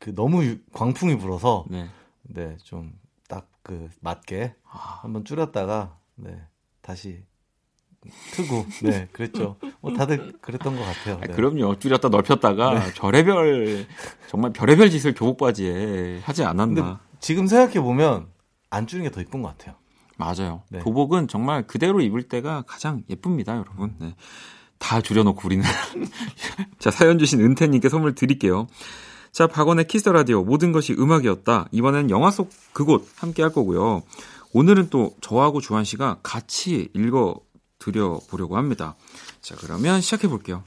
그 0.00 0.14
너무 0.14 0.56
광풍이 0.72 1.16
불어서 1.18 1.64
네, 1.68 1.88
네 2.22 2.56
좀 2.64 2.92
딱 3.28 3.46
그 3.62 3.88
맞게 4.00 4.54
아. 4.70 5.00
한번 5.02 5.24
줄였다가 5.24 5.96
네 6.16 6.40
다시 6.80 7.22
트고 8.32 8.66
네 8.82 9.06
그랬죠. 9.12 9.56
뭐 9.80 9.92
다들 9.94 10.32
그랬던 10.40 10.76
것 10.76 10.82
같아요. 10.84 11.18
네. 11.20 11.26
아, 11.30 11.36
그럼요. 11.36 11.78
줄였다 11.78 12.08
넓혔다가 12.08 12.74
네. 12.86 12.92
별의별 12.94 13.86
정말 14.28 14.52
별의별 14.52 14.90
짓을 14.90 15.14
교복 15.14 15.36
바지에 15.38 16.20
하지 16.24 16.42
않았나. 16.44 17.00
지금 17.20 17.46
생각해 17.46 17.80
보면 17.80 18.28
안 18.70 18.86
주는 18.86 19.04
게 19.04 19.10
더 19.10 19.20
이쁜 19.20 19.42
것 19.42 19.56
같아요. 19.56 19.76
맞아요. 20.16 20.62
네. 20.68 20.80
교복은 20.80 21.28
정말 21.28 21.66
그대로 21.66 22.00
입을 22.00 22.24
때가 22.24 22.64
가장 22.66 23.02
예쁩니다, 23.08 23.56
여러분. 23.56 23.94
네. 23.98 24.14
다 24.78 25.00
줄여놓고 25.00 25.40
우리는. 25.44 25.64
자, 26.78 26.90
사연 26.90 27.18
주신 27.18 27.40
은태님께 27.40 27.88
선물 27.88 28.14
드릴게요. 28.14 28.66
자, 29.32 29.46
박원의 29.46 29.86
키스 29.86 30.08
라디오 30.08 30.44
모든 30.44 30.72
것이 30.72 30.92
음악이었다. 30.92 31.68
이번엔 31.72 32.10
영화 32.10 32.30
속 32.30 32.50
그곳 32.72 33.08
함께 33.16 33.42
할 33.42 33.52
거고요. 33.52 34.02
오늘은 34.52 34.88
또 34.90 35.14
저하고 35.20 35.60
주한 35.60 35.84
씨가 35.84 36.18
같이 36.22 36.88
읽어 36.94 37.40
드려 37.78 38.20
보려고 38.28 38.56
합니다. 38.56 38.96
자, 39.40 39.54
그러면 39.58 40.00
시작해 40.00 40.28
볼게요. 40.28 40.62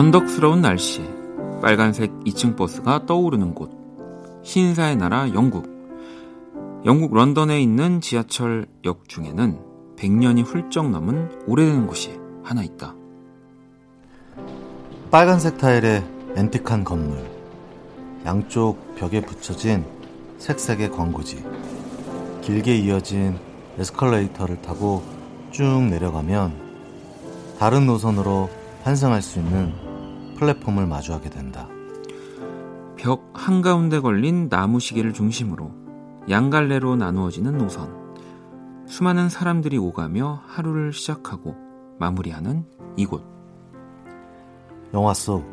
변덕스러운 0.00 0.62
날씨, 0.62 1.02
빨간색 1.60 2.10
2층 2.20 2.56
버스가 2.56 3.04
떠오르는 3.04 3.54
곳, 3.54 3.70
신사의 4.42 4.96
나라 4.96 5.28
영국. 5.34 5.68
영국 6.86 7.12
런던에 7.12 7.60
있는 7.60 8.00
지하철역 8.00 9.08
중에는 9.08 9.60
100년이 9.98 10.46
훌쩍 10.46 10.88
넘은 10.88 11.42
오래된 11.46 11.86
곳이 11.86 12.18
하나 12.42 12.62
있다. 12.62 12.94
빨간색 15.10 15.58
타일의 15.58 16.02
앤틱한 16.34 16.82
건물, 16.82 17.22
양쪽 18.24 18.94
벽에 18.94 19.20
붙여진 19.20 19.84
색색의 20.38 20.92
광고지, 20.92 21.44
길게 22.40 22.74
이어진 22.78 23.36
에스컬레이터를 23.78 24.62
타고 24.62 25.02
쭉 25.50 25.62
내려가면 25.90 26.54
다른 27.58 27.84
노선으로 27.84 28.48
환승할 28.82 29.20
수 29.20 29.38
있는 29.38 29.89
플랫폼을 30.40 30.86
마주하게 30.86 31.28
된다. 31.28 31.68
벽 32.96 33.30
한가운데 33.34 34.00
걸린 34.00 34.48
나무 34.48 34.80
시계를 34.80 35.12
중심으로 35.12 35.70
양갈래로 36.30 36.96
나누어지는 36.96 37.58
노선. 37.58 38.00
수많은 38.86 39.28
사람들이 39.28 39.76
오가며 39.76 40.42
하루를 40.46 40.94
시작하고 40.94 41.56
마무리하는 41.98 42.64
이곳. 42.96 43.22
영화 44.94 45.12
속 45.12 45.44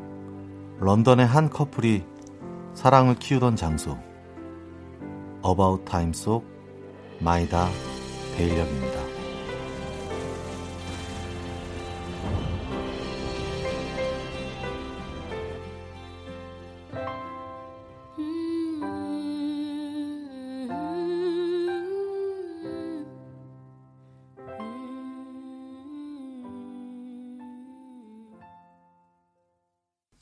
런던의 0.80 1.26
한 1.28 1.50
커플이 1.50 2.06
사랑을 2.74 3.16
키우던 3.16 3.58
장소. 3.58 3.98
About 5.42 5.84
Time 5.84 6.14
속 6.14 6.46
마이다 7.20 7.68
베일역입니다. 8.38 9.17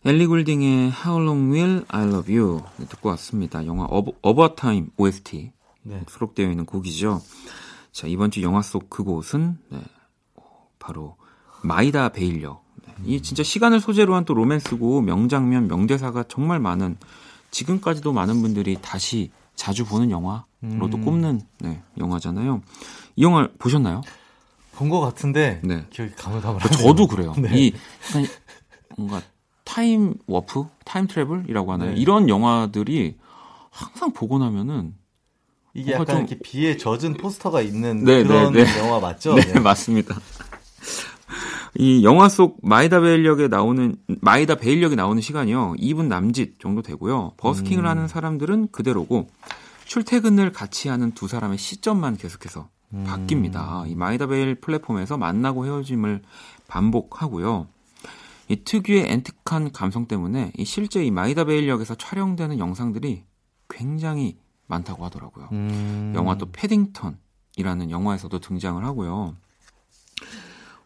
엘리 0.06 0.28
굴딩의 0.28 0.92
How 0.92 1.22
Long 1.22 1.52
Will 1.52 1.86
I 1.88 2.04
Love 2.08 2.38
You 2.38 2.62
듣고 2.90 3.10
왔습니다. 3.10 3.66
영화 3.66 3.86
어버타임 4.22 4.92
OST 4.98 5.52
네. 5.84 6.02
수록되어 6.08 6.50
있는 6.50 6.66
곡이죠. 6.66 7.22
자 7.92 8.08
이번 8.08 8.30
주 8.30 8.42
영화 8.44 8.62
속 8.62 8.90
그곳은 8.90 9.58
네, 9.70 9.82
바로 10.78 11.16
마이다 11.64 12.10
베일역. 12.10 12.64
네, 12.86 12.94
음. 13.00 13.04
이 13.06 13.22
진짜 13.22 13.42
시간을 13.42 13.80
소재로 13.80 14.14
한 14.14 14.26
또 14.26 14.34
로맨스고 14.36 15.02
명장면 15.02 15.68
명대사가 15.68 16.24
정말 16.28 16.60
많은 16.60 16.98
지금까지도 17.50 18.14
많은 18.14 18.42
분들이 18.42 18.78
다시 18.82 19.32
자주 19.56 19.86
보는 19.86 20.12
영화로도 20.12 20.98
음. 20.98 21.02
꼽는 21.06 21.42
네, 21.62 21.82
영화잖아요. 21.98 22.62
이 23.16 23.24
영화 23.24 23.50
보셨나요? 23.58 24.02
본 24.76 24.90
것 24.90 25.00
같은데 25.00 25.62
네. 25.64 25.88
기억이 25.90 26.14
가물가물. 26.16 26.60
저도 26.62 27.08
그래요. 27.08 27.34
네. 27.42 27.50
이 27.58 27.74
뭔가 28.98 29.22
time 29.76 30.14
warp, 30.26 30.68
time 30.86 31.06
travel이라고 31.06 31.74
하나요? 31.74 31.92
네. 31.92 31.98
이런 31.98 32.30
영화들이 32.30 33.18
항상 33.70 34.14
보고 34.14 34.40
나면은 34.40 34.94
이게 35.74 35.92
약간 35.92 36.06
좀... 36.06 36.18
이렇게 36.20 36.40
비에 36.40 36.78
젖은 36.78 37.16
포스터가 37.16 37.60
있는 37.60 38.06
네, 38.06 38.20
네 38.20 38.24
그런 38.24 38.54
네, 38.54 38.64
네. 38.64 38.80
영화 38.80 39.02
맞죠? 39.02 39.36
네, 39.36 39.60
맞습니다. 39.60 40.16
이 41.78 42.06
영화 42.06 42.30
속 42.30 42.58
마이다 42.62 43.02
베일역에 43.02 43.50
나오는 43.50 43.98
마이다 44.22 44.56
베일역이 44.56 44.96
나오는 44.96 45.22
시간이요 45.22 45.74
2분 45.78 46.06
남짓 46.06 46.58
정도 46.62 46.82
되고요. 46.82 47.34
busking을 47.36 47.84
음. 47.84 47.90
하는 47.90 48.08
사람들은 48.08 48.70
그대로고 48.72 49.28
출퇴근을 49.84 50.54
같이 50.54 50.88
하는 50.88 51.12
두 51.12 51.28
사람의 51.28 51.58
시점만 51.58 52.16
계속해서 52.16 52.70
음. 52.94 53.04
바뀝니다. 53.06 53.92
이 53.92 53.96
마이다 53.96 54.28
베일 54.28 54.56
플랫폼에서 54.56 55.18
만나고 55.18 55.66
헤어짐을 55.66 56.22
반복하고요. 56.70 57.68
이 58.48 58.64
특유의 58.64 59.12
앤틱한 59.12 59.72
감성 59.72 60.08
때문에 60.08 60.52
이 60.58 60.66
실제 60.66 61.04
이 61.04 61.12
마이다 61.12 61.46
베일역에서 61.46 61.96
촬영되는 61.96 62.60
영상들이 62.60 63.24
굉장히 63.70 64.38
많다고 64.68 65.04
하더라고요. 65.06 65.50
음. 65.52 66.14
영화 66.16 66.38
또 66.38 66.48
패딩턴이라는 66.52 67.90
영화에서도 67.90 68.38
등장을 68.40 68.84
하고요. 68.84 69.36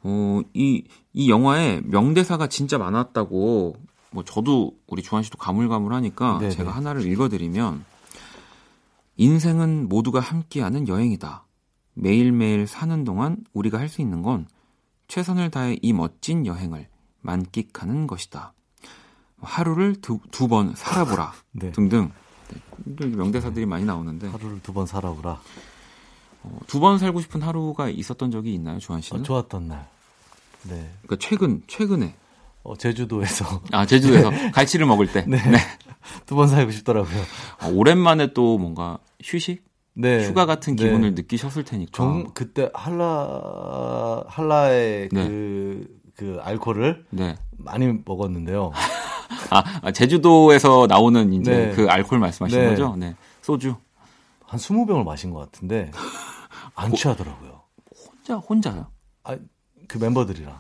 어, 0.01 0.41
이, 0.53 0.85
이 1.13 1.29
영화에 1.29 1.81
명대사가 1.83 2.47
진짜 2.47 2.77
많았다고, 2.77 3.75
뭐, 4.11 4.23
저도, 4.23 4.73
우리 4.87 5.01
주한 5.01 5.23
씨도 5.23 5.37
가물가물하니까 5.37 6.39
네네. 6.39 6.51
제가 6.51 6.71
하나를 6.71 7.05
읽어드리면, 7.05 7.83
인생은 9.17 9.89
모두가 9.89 10.21
함께하는 10.21 10.87
여행이다. 10.87 11.45
매일매일 11.95 12.65
사는 12.65 13.03
동안 13.03 13.43
우리가 13.53 13.77
할 13.77 13.89
수 13.89 14.01
있는 14.01 14.21
건 14.21 14.47
최선을 15.09 15.51
다해 15.51 15.77
이 15.81 15.91
멋진 15.91 16.45
여행을 16.45 16.87
만끽하는 17.21 18.07
것이다. 18.07 18.53
하루를 19.41 19.95
두 20.01 20.19
번 20.47 20.73
살아보라 20.75 21.33
네. 21.53 21.71
등등 21.71 22.11
네. 22.85 23.05
명대사들이 23.07 23.65
많이 23.65 23.85
나오는데 23.85 24.27
하루를 24.27 24.61
두 24.61 24.73
번 24.73 24.85
살아보라. 24.85 25.39
어, 26.43 26.59
두번 26.67 26.97
살고 26.99 27.19
싶은 27.21 27.41
하루가 27.41 27.89
있었던 27.89 28.31
적이 28.31 28.53
있나요, 28.53 28.79
조한 28.79 29.01
씨는? 29.01 29.21
어, 29.21 29.23
좋았던 29.23 29.67
날. 29.67 29.87
네. 30.63 30.91
그러니까 31.03 31.15
최근 31.19 31.61
최근에 31.67 32.15
어, 32.63 32.75
제주도에서 32.77 33.61
아 33.71 33.85
제주도에서 33.85 34.29
네. 34.29 34.51
갈치를 34.51 34.85
먹을 34.85 35.11
때. 35.11 35.25
네. 35.27 35.37
네. 35.49 35.57
두 36.25 36.35
번 36.35 36.47
살고 36.47 36.71
싶더라고요. 36.71 37.21
어, 37.63 37.67
오랜만에 37.73 38.33
또 38.33 38.57
뭔가 38.57 38.99
휴식, 39.21 39.63
네. 39.93 40.25
휴가 40.25 40.45
같은 40.45 40.75
네. 40.75 40.85
기분을 40.85 41.13
느끼셨을 41.13 41.63
테니까. 41.65 41.91
정, 41.93 42.31
그때 42.33 42.69
한라 42.73 44.23
한라의 44.27 45.09
네. 45.11 45.27
그 45.27 45.98
그 46.19 46.37
알코올을 46.41 47.05
네. 47.11 47.37
많이 47.57 47.97
먹었는데요. 48.03 48.73
아, 49.51 49.63
아, 49.81 49.91
제주도에서 49.91 50.85
나오는 50.85 51.31
이제 51.31 51.67
네. 51.67 51.71
그 51.73 51.89
알코올 51.89 52.19
말씀하시는 52.19 52.61
네. 52.61 52.69
거죠? 52.71 52.93
네. 52.97 53.15
소주. 53.41 53.75
한 54.45 54.59
20병을 54.59 55.05
마신 55.05 55.31
것 55.31 55.39
같은데 55.39 55.91
안 56.75 56.93
취하더라고요. 56.93 57.61
혼자 58.05 58.35
혼자요? 58.35 58.87
아, 59.23 59.37
그 59.87 59.97
멤버들이랑. 59.97 60.53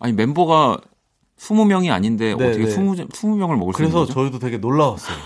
아니 0.00 0.12
멤버가 0.12 0.78
20명이 1.38 1.90
아닌데 1.90 2.34
네, 2.36 2.48
어떻게 2.48 2.64
네. 2.64 2.70
20, 2.70 3.08
20명을 3.08 3.56
먹을 3.56 3.72
수 3.72 3.82
있는 3.82 3.94
거죠? 3.94 4.12
그래서 4.12 4.12
저희도 4.12 4.38
되게 4.38 4.58
놀라웠어요. 4.58 5.16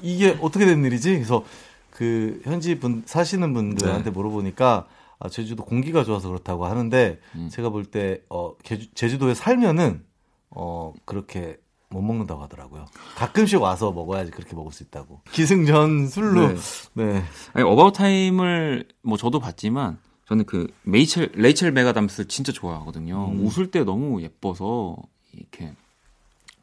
이게 0.00 0.38
어떻게 0.40 0.64
된 0.64 0.82
일이지? 0.86 1.12
그래서 1.12 1.44
그그 1.90 2.40
현지 2.44 2.78
분 2.78 3.02
사시는 3.04 3.52
분들한테 3.52 4.04
네. 4.04 4.10
물어보니까 4.10 4.86
아, 5.24 5.28
제주도 5.28 5.64
공기가 5.64 6.02
좋아서 6.04 6.28
그렇다고 6.28 6.66
하는데 6.66 7.20
음. 7.36 7.48
제가 7.50 7.70
볼 7.70 7.84
때 7.84 8.22
어, 8.28 8.54
제주도에 8.94 9.34
살면은 9.34 10.04
어 10.50 10.92
그렇게 11.04 11.58
못 11.90 12.02
먹는다고 12.02 12.42
하더라고요. 12.42 12.86
가끔씩 13.16 13.60
와서 13.60 13.92
먹어야지 13.92 14.30
그렇게 14.30 14.54
먹을 14.56 14.72
수 14.72 14.82
있다고. 14.82 15.20
기승전 15.30 16.08
술로. 16.08 16.48
네. 16.48 16.54
네. 16.94 17.22
아니 17.52 17.64
About 17.64 17.92
Time을 17.94 18.88
뭐 19.02 19.16
저도 19.16 19.38
봤지만 19.40 19.98
저는 20.26 20.44
그 20.46 20.66
메이첼 20.84 21.32
레이첼 21.34 21.72
맥아담스 21.72 22.28
진짜 22.28 22.50
좋아하거든요. 22.52 23.28
음. 23.32 23.44
웃을 23.44 23.70
때 23.70 23.84
너무 23.84 24.22
예뻐서 24.22 24.96
이렇게 25.32 25.74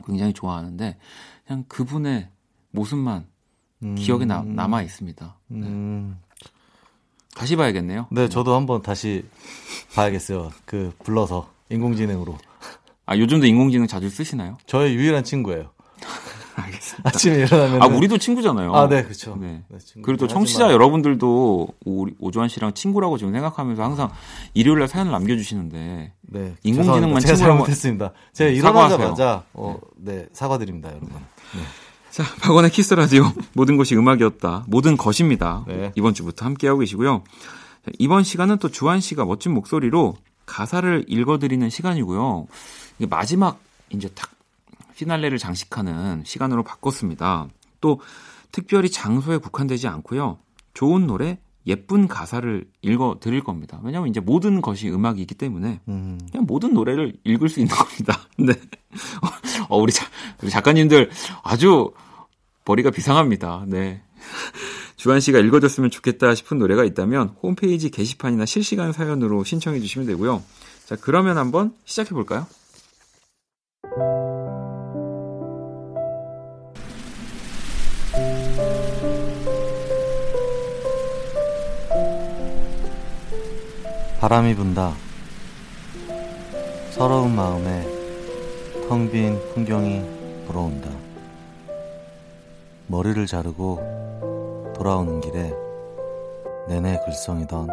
굉장히 0.06 0.34
좋아하는데 0.34 0.98
그냥 1.46 1.64
그분의 1.68 2.30
모습만 2.72 3.28
음. 3.84 3.96
기억에 3.96 4.26
나, 4.26 4.42
남아 4.44 4.82
있습니다. 4.82 5.38
네. 5.48 5.68
음. 5.68 6.20
다시 7.40 7.56
봐야겠네요. 7.56 8.08
네, 8.12 8.28
저도 8.28 8.54
한번 8.54 8.82
다시 8.82 9.24
봐야겠어요. 9.96 10.52
그 10.66 10.92
불러서 11.04 11.48
인공지능으로. 11.70 12.38
아, 13.06 13.18
요즘도 13.18 13.46
인공지능 13.46 13.88
자주 13.88 14.10
쓰시나요? 14.10 14.58
저의 14.66 14.94
유일한 14.96 15.24
친구예요. 15.24 15.70
알겠습니다. 16.56 17.10
아침에 17.10 17.36
일어나면. 17.38 17.82
아, 17.82 17.86
우리도 17.86 18.18
친구잖아요. 18.18 18.76
아, 18.76 18.90
네, 18.90 19.04
그렇죠. 19.04 19.38
네. 19.40 19.64
네 19.70 19.78
그리고 20.02 20.18
또 20.18 20.28
청취자 20.28 20.66
하지만... 20.66 20.74
여러분들도 20.74 21.70
우리 21.86 22.14
오조환 22.20 22.50
씨랑 22.50 22.74
친구라고 22.74 23.18
지금 23.18 23.32
생각하면서 23.32 23.84
항상 23.84 24.12
일요일날 24.54 24.90
사연을 24.90 25.14
남겨주시는데. 25.14 26.12
네. 26.22 26.56
인공지능만 26.64 27.22
제가 27.22 27.36
잘못했습니다. 27.38 28.12
제가 28.34 28.52
일어나자마자 28.52 29.46
어, 29.54 29.78
네, 29.96 30.26
사과드립니다, 30.34 30.90
여러분. 30.90 31.10
네. 31.56 31.62
자, 32.20 32.26
박원의 32.42 32.72
Kiss 32.72 32.94
the 32.96 33.06
Radio 33.06 33.24
모든 33.56 33.78
것이 33.78 33.96
음악이었다. 33.96 34.66
모든 34.68 34.98
것입니다. 34.98 35.64
네. 35.70 35.94
이번 35.96 36.14
주부터 36.14 36.44
함께하고 36.46 36.82
계시고요. 36.82 37.24
이번 37.98 38.26
시간은 38.26 38.58
또 38.58 38.68
주한 38.68 39.00
씨가 39.00 39.24
멋진 39.24 39.54
목소리로 39.54 40.18
가사를 40.46 41.06
읽어드리는 41.08 41.70
시간이고요. 41.70 42.48
마지막 43.10 43.62
이제 43.90 44.10
딱 44.10 44.32
피날레를 44.98 45.38
장식하는 45.38 46.24
시간으로 46.26 46.64
바꿨습니다. 46.64 47.48
또 47.80 48.02
특별히 48.52 48.90
장소에 48.92 49.38
국한되지 49.38 49.88
않고요. 49.88 50.40
좋은 50.74 51.08
노래, 51.08 51.38
예쁜 51.68 52.10
가사를 52.10 52.66
읽어 52.82 53.20
드릴 53.22 53.46
겁니다. 53.46 53.80
왜냐하면 53.82 54.10
이제 54.10 54.20
모든 54.20 54.60
것이 54.60 54.90
음악이기 54.90 55.36
때문에 55.36 55.80
음. 55.88 56.20
그냥 56.30 56.46
모든 56.46 56.74
노래를 56.74 57.16
읽을 57.24 57.48
수 57.48 57.62
있는 57.62 57.74
겁니다. 57.74 58.20
네. 58.38 58.52
어, 59.70 59.78
우리, 59.78 59.94
자, 59.94 60.06
우리 60.42 60.50
작가님들 60.50 61.12
아주 61.44 61.94
머리가 62.66 62.92
비상합니다. 62.92 63.66
네. 63.68 64.02
주한 64.96 65.20
씨가 65.22 65.40
읽어줬으면 65.40 65.92
좋겠다 65.92 66.36
싶은 66.36 66.60
노래가 66.60 66.84
있다면 66.84 67.36
홈페이지 67.42 67.90
게시판이나 67.90 68.46
실시간 68.46 68.92
사연으로 68.92 69.44
신청해 69.44 69.80
주시면 69.80 70.08
되고요. 70.08 70.44
자, 70.86 70.96
그러면 71.00 71.38
한번 71.38 71.74
시작해 71.86 72.10
볼까요? 72.12 72.48
바람이 84.20 84.54
분다. 84.56 84.94
서러운 86.92 87.34
마음에 87.36 87.88
텅 88.90 89.10
빈 89.10 89.40
풍경이 89.54 90.04
불어온다. 90.46 91.09
머리를 92.92 93.24
자르고 93.28 93.78
돌아오는 94.74 95.22
길에 95.22 95.54
내내 96.68 97.00
글썽이던 97.06 97.68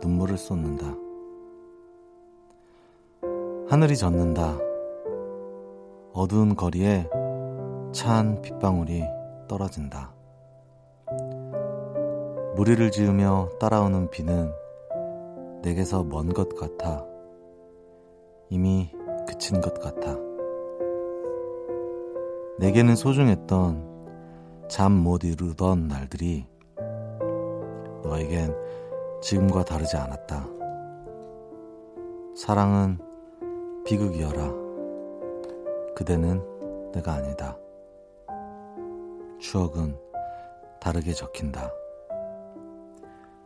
눈물을 0.00 0.38
쏟는다. 0.38 0.86
하늘이 3.68 3.96
젖는다. 3.96 4.56
어두운 6.12 6.54
거리에 6.54 7.10
찬 7.92 8.40
빗방울이 8.40 9.02
떨어진다. 9.48 10.12
무리를 12.54 12.88
지으며 12.92 13.48
따라오는 13.58 14.10
비는 14.10 14.52
내게서 15.62 16.04
먼 16.04 16.32
것 16.32 16.54
같아. 16.56 17.04
이미 18.48 18.92
그친 19.26 19.60
것 19.60 19.74
같아. 19.80 20.16
내게는 22.60 22.94
소중했던 22.94 23.95
잠 24.68 24.92
못 24.92 25.22
이루던 25.22 25.86
날들이 25.86 26.44
너에겐 28.02 28.54
지금과 29.22 29.64
다르지 29.64 29.96
않았다. 29.96 30.44
사랑은 32.36 32.98
비극이어라. 33.84 34.52
그대는 35.94 36.42
내가 36.92 37.12
아니다. 37.14 37.56
추억은 39.38 39.96
다르게 40.80 41.12
적힌다. 41.12 41.70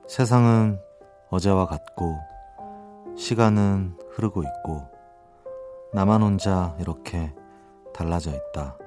세상은 0.08 0.80
어제와 1.28 1.66
같고 1.66 2.16
시간은 3.16 3.96
흐르고 4.10 4.42
있고 4.42 4.88
나만 5.92 6.22
혼자 6.22 6.74
이렇게 6.80 7.32
달라져 7.92 8.30
있다. 8.30 8.78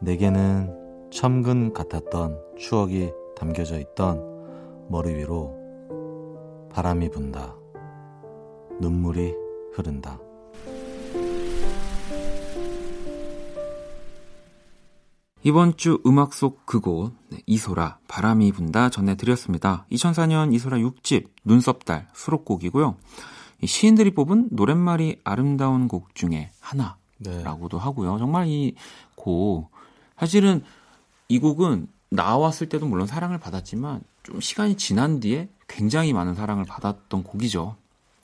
내게는 0.00 0.83
천근 1.14 1.72
같았던 1.72 2.40
추억이 2.58 3.12
담겨져 3.36 3.78
있던 3.78 4.88
머리 4.88 5.14
위로 5.14 5.54
바람이 6.72 7.08
분다. 7.10 7.54
눈물이 8.80 9.32
흐른다. 9.74 10.18
이번 15.44 15.76
주 15.76 16.00
음악 16.04 16.34
속 16.34 16.66
그곳 16.66 17.12
네, 17.28 17.38
이소라 17.46 17.98
바람이 18.08 18.50
분다 18.50 18.90
전해드렸습니다. 18.90 19.86
2004년 19.92 20.52
이소라 20.52 20.78
6집 20.78 21.28
눈썹달 21.44 22.08
수록곡이고요. 22.12 22.96
시인들이 23.64 24.14
뽑은 24.14 24.48
노랫말이 24.50 25.20
아름다운 25.22 25.86
곡 25.86 26.14
중에 26.16 26.50
하나라고도 26.60 27.78
네. 27.78 27.84
하고요. 27.84 28.18
정말 28.18 28.48
이 28.48 28.74
곡 29.14 29.70
사실은 30.18 30.62
이 31.34 31.38
곡은 31.38 31.88
나왔을 32.10 32.68
때도 32.68 32.86
물론 32.86 33.06
사랑을 33.06 33.38
받았지만 33.38 34.02
좀 34.22 34.40
시간이 34.40 34.76
지난 34.76 35.20
뒤에 35.20 35.48
굉장히 35.68 36.12
많은 36.12 36.34
사랑을 36.34 36.64
받았던 36.64 37.24
곡이죠. 37.24 37.76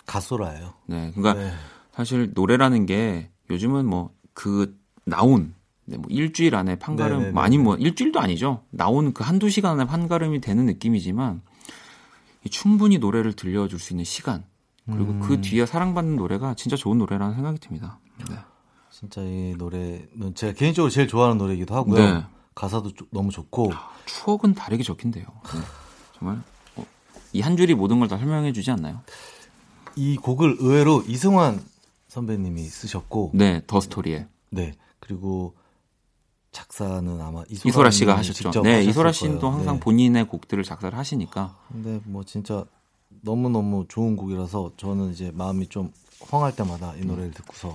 가소라예요. 0.07 0.75
네, 0.87 1.12
그러니까 1.14 1.42
네. 1.42 1.53
사실 1.92 2.31
노래라는 2.35 2.87
게 2.87 3.31
요즘은 3.51 3.87
뭐 3.87 4.11
그 4.40 4.75
나온 5.05 5.55
네, 5.85 5.99
뭐 5.99 6.07
일주일 6.09 6.55
안에 6.55 6.79
판가름 6.79 7.18
네네네. 7.18 7.33
많이 7.33 7.59
뭐 7.59 7.77
일주일도 7.77 8.20
아니죠. 8.20 8.62
나온 8.70 9.12
그 9.12 9.23
한두 9.23 9.51
시간 9.51 9.73
안에 9.79 9.87
판가름이 9.87 10.40
되는 10.40 10.64
느낌이지만 10.64 11.42
충분히 12.51 12.96
노래를 12.96 13.35
들려줄 13.35 13.79
수 13.79 13.92
있는 13.92 14.05
시간 14.05 14.44
그리고 14.87 15.07
그 15.07 15.12
음. 15.12 15.20
그 15.20 15.40
뒤에 15.42 15.66
사랑받는 15.66 16.16
노래가 16.16 16.55
진짜 16.55 16.75
좋은 16.75 16.96
노래라는 16.96 17.35
생각이 17.35 17.59
듭니다. 17.59 17.99
네. 18.31 18.37
진짜 18.90 19.20
이 19.20 19.55
노래는 19.59 20.35
제가 20.35 20.55
개인적으로 20.55 20.90
제일 20.90 21.07
좋아하는 21.07 21.37
노래이기도 21.37 21.75
하고요. 21.75 22.03
네. 22.03 22.25
가사도 22.61 22.90
너무 23.11 23.31
좋고 23.31 23.73
아, 23.73 23.90
추억은 24.05 24.53
다르게 24.55 24.83
적힌대요. 24.83 25.25
네. 25.25 25.61
정말 26.18 26.42
어, 26.77 26.85
이한 27.33 27.57
줄이 27.57 27.75
모든 27.75 27.99
걸 28.01 28.09
다 28.09 28.18
설명해 28.18 28.53
주지 28.53 28.70
않나요? 28.70 29.01
이 29.96 30.16
곡을 30.18 30.57
의외로 30.61 31.03
이승환 31.07 31.64
선배님이 32.09 32.64
쓰셨고 32.64 33.31
네, 33.33 33.62
더 33.66 33.81
스토리에. 33.81 34.27
네. 34.51 34.75
그리고 34.99 35.55
작사는 36.53 37.18
아마 37.23 37.44
이소라, 37.49 37.90
씨가 37.90 38.18
하셨죠. 38.18 38.61
네, 38.62 38.83
이소라 38.85 39.12
씨도 39.12 39.49
항상 39.49 39.77
네. 39.77 39.81
본인의 39.81 40.27
곡들을 40.27 40.62
작사를 40.62 40.96
하시니까. 40.99 41.57
근데 41.68 41.99
뭐 42.05 42.25
진짜 42.25 42.66
너무 43.23 43.49
너무 43.49 43.87
좋은 43.88 44.16
곡이라서 44.16 44.73
저는 44.77 45.12
이제 45.12 45.31
마음이 45.33 45.68
좀 45.68 45.92
황할 46.29 46.55
때마다 46.55 46.94
이 46.96 47.07
노래를 47.07 47.31
듣고서 47.31 47.75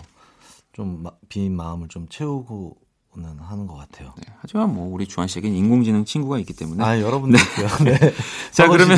좀빈 0.73 1.55
마음을 1.55 1.87
좀 1.87 2.07
채우고 2.07 2.77
는 3.17 3.39
하는 3.39 3.65
것 3.65 3.75
같아요. 3.75 4.13
네, 4.17 4.23
하지만 4.41 4.73
뭐 4.73 4.93
우리 4.93 5.07
주한 5.07 5.29
씨에게는 5.29 5.55
인공지능 5.55 6.03
친구가 6.03 6.37
있기 6.39 6.53
때문에. 6.53 6.83
아 6.83 6.99
여러분들께요. 6.99 7.67
네. 7.85 7.97
네. 7.97 8.13
자 8.51 8.67
그러면 8.69 8.97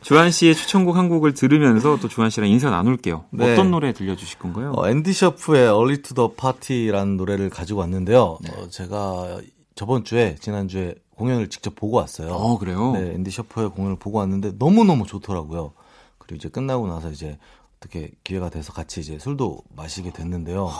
주한 0.00 0.30
씨의 0.30 0.54
추천곡 0.54 0.96
한 0.96 1.10
곡을 1.10 1.34
들으면서 1.34 1.98
또 2.00 2.08
주한 2.08 2.30
씨랑 2.30 2.48
인사 2.48 2.70
나눌게요. 2.70 3.24
네. 3.30 3.52
어떤 3.52 3.70
노래 3.70 3.92
들려주실 3.92 4.38
건가요? 4.38 4.72
어, 4.74 4.88
앤디 4.88 5.12
셔프의 5.12 5.64
Early 5.64 6.02
to 6.02 6.14
the 6.14 6.30
Party라는 6.34 7.18
노래를 7.18 7.50
가지고 7.50 7.80
왔는데요. 7.80 8.38
네. 8.40 8.50
어, 8.56 8.68
제가 8.68 9.40
저번 9.74 10.04
주에 10.04 10.36
지난 10.40 10.68
주에 10.68 10.94
공연을 11.16 11.48
직접 11.48 11.74
보고 11.74 11.98
왔어요. 11.98 12.32
어 12.32 12.58
그래요? 12.58 12.92
네, 12.92 13.12
앤디 13.14 13.30
셔프의 13.30 13.70
공연을 13.70 13.96
보고 13.96 14.18
왔는데 14.18 14.58
너무 14.58 14.84
너무 14.84 15.06
좋더라고요. 15.06 15.72
그리고 16.18 16.36
이제 16.36 16.48
끝나고 16.48 16.88
나서 16.88 17.10
이제 17.10 17.38
어떻게 17.82 18.12
기회가 18.22 18.48
돼서 18.48 18.72
같이 18.72 19.00
이제 19.00 19.18
술도 19.18 19.62
마시게 19.74 20.12
됐는데요. 20.12 20.70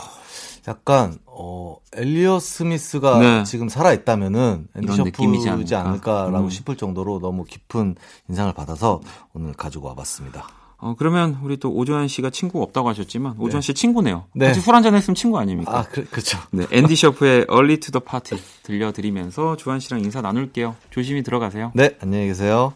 약간 0.69 1.17
어 1.25 1.75
엘리어 1.93 2.39
스미스가 2.39 3.19
네. 3.19 3.43
지금 3.43 3.67
살아 3.67 3.91
있다면은 3.91 4.69
앤디 4.77 4.95
셔프이지 4.95 5.75
않을까라고 5.75 6.45
음. 6.45 6.49
싶을 6.49 6.77
정도로 6.77 7.19
너무 7.19 7.43
깊은 7.43 7.95
인상을 8.29 8.53
받아서 8.53 9.01
오늘 9.33 9.53
가지고 9.53 9.89
와봤습니다. 9.89 10.47
어 10.77 10.95
그러면 10.97 11.39
우리 11.43 11.57
또 11.57 11.71
오조환 11.71 12.07
씨가 12.07 12.29
친구가 12.29 12.63
없다고 12.63 12.89
하셨지만 12.89 13.35
네. 13.37 13.61
씨 13.61 13.73
친구네요. 13.73 14.25
네. 14.33 14.47
같이 14.47 14.61
술 14.61 14.73
한잔 14.73 14.95
했으면 14.95 15.15
친구 15.15 15.37
아닙니까? 15.37 15.79
아, 15.79 15.83
그, 15.83 16.05
그렇죠. 16.05 16.39
네, 16.51 16.65
앤디 16.71 16.95
셔프의 16.95 17.47
Early 17.49 17.77
to 17.77 17.91
the 17.91 18.03
Party 18.03 18.41
들려드리면서 18.63 19.57
조한 19.57 19.79
씨랑 19.79 20.01
인사 20.01 20.21
나눌게요. 20.21 20.75
조심히 20.89 21.23
들어가세요. 21.23 21.71
네, 21.75 21.97
안녕히 22.01 22.27
계세요. 22.27 22.73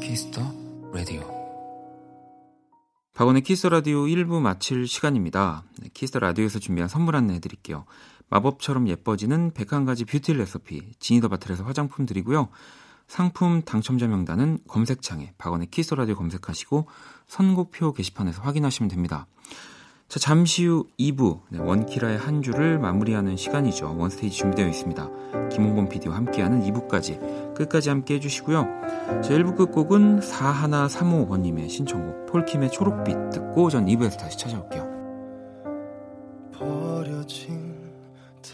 Kiss 0.00 0.23
the 0.23 0.40
Radio 0.94 1.20
박원의 3.12 3.42
Kiss 3.42 3.66
the 3.66 3.81
Radio 3.81 4.06
1부 4.06 4.40
마칠 4.40 4.86
시간입니다. 4.88 5.64
네, 5.78 5.90
Kiss 5.92 6.16
the 6.16 6.27
Radio에서 6.27 6.58
준비한 6.58 6.88
선물 6.88 7.14
안내 7.14 7.34
해 7.34 7.38
드릴게요. 7.38 7.84
마법처럼 8.30 8.88
예뻐지는 8.88 9.50
101가지 9.50 10.08
뷰티 10.08 10.32
레시피 10.32 10.92
지니더 11.00 11.28
바틀에서 11.28 11.64
화장품 11.64 12.06
드리고요. 12.06 12.48
상품 13.06 13.60
당첨자 13.60 14.06
명단은 14.06 14.60
검색창에 14.66 15.34
박원의 15.36 15.66
키스 15.66 15.92
라디오 15.92 16.14
검색하시고 16.14 16.88
선곡표 17.26 17.92
게시판에서 17.92 18.40
확인하시면 18.40 18.88
됩니다. 18.88 19.26
자, 20.08 20.18
잠시 20.18 20.64
후 20.64 20.86
2부 20.98 21.40
네, 21.50 21.58
원키라의 21.58 22.16
한 22.16 22.40
주를 22.40 22.78
마무리하는 22.78 23.36
시간이죠. 23.36 23.94
원스테이지 23.98 24.38
준비되어 24.38 24.66
있습니다. 24.66 25.10
김홍범 25.50 25.90
PD와 25.90 26.16
함께하는 26.16 26.62
2부까지 26.62 27.54
끝까지 27.54 27.90
함께 27.90 28.14
해주시고요. 28.14 28.66
제 29.22 29.36
1부 29.36 29.54
끝곡은 29.54 30.20
4135번님의 30.20 31.68
신청곡 31.68 32.24
폴킴의 32.24 32.70
초록빛 32.70 33.30
듣고 33.32 33.68
전 33.68 33.84
2부에서 33.84 34.16
다시 34.18 34.38
찾아올게요. 34.38 34.88
버려진 36.54 37.92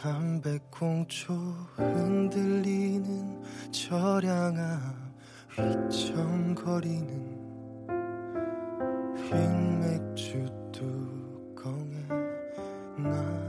담배꽁초 0.02 1.34
흔들리는 1.76 3.42
저량아 3.70 4.80
휘청거리는 5.56 7.38
흰 9.16 9.80
맥주 9.80 10.63
나 13.04 13.43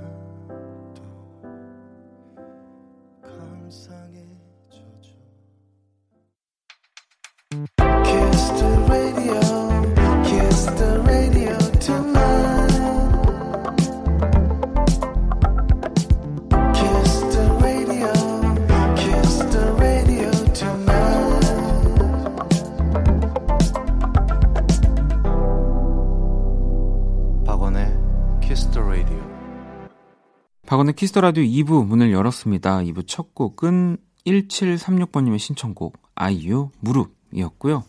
박원의 30.65 30.95
Kiss 30.95 31.10
the 31.10 31.21
Radio 31.21 31.43
2부 31.43 31.86
문을 31.86 32.12
열었습니다. 32.12 32.80
2부 32.80 33.08
첫 33.08 33.36
곡은 33.36 33.97
1736번님의 34.25 35.38
신청곡 35.38 35.95
아이유 36.15 36.71
무릎이었고요. 36.80 37.84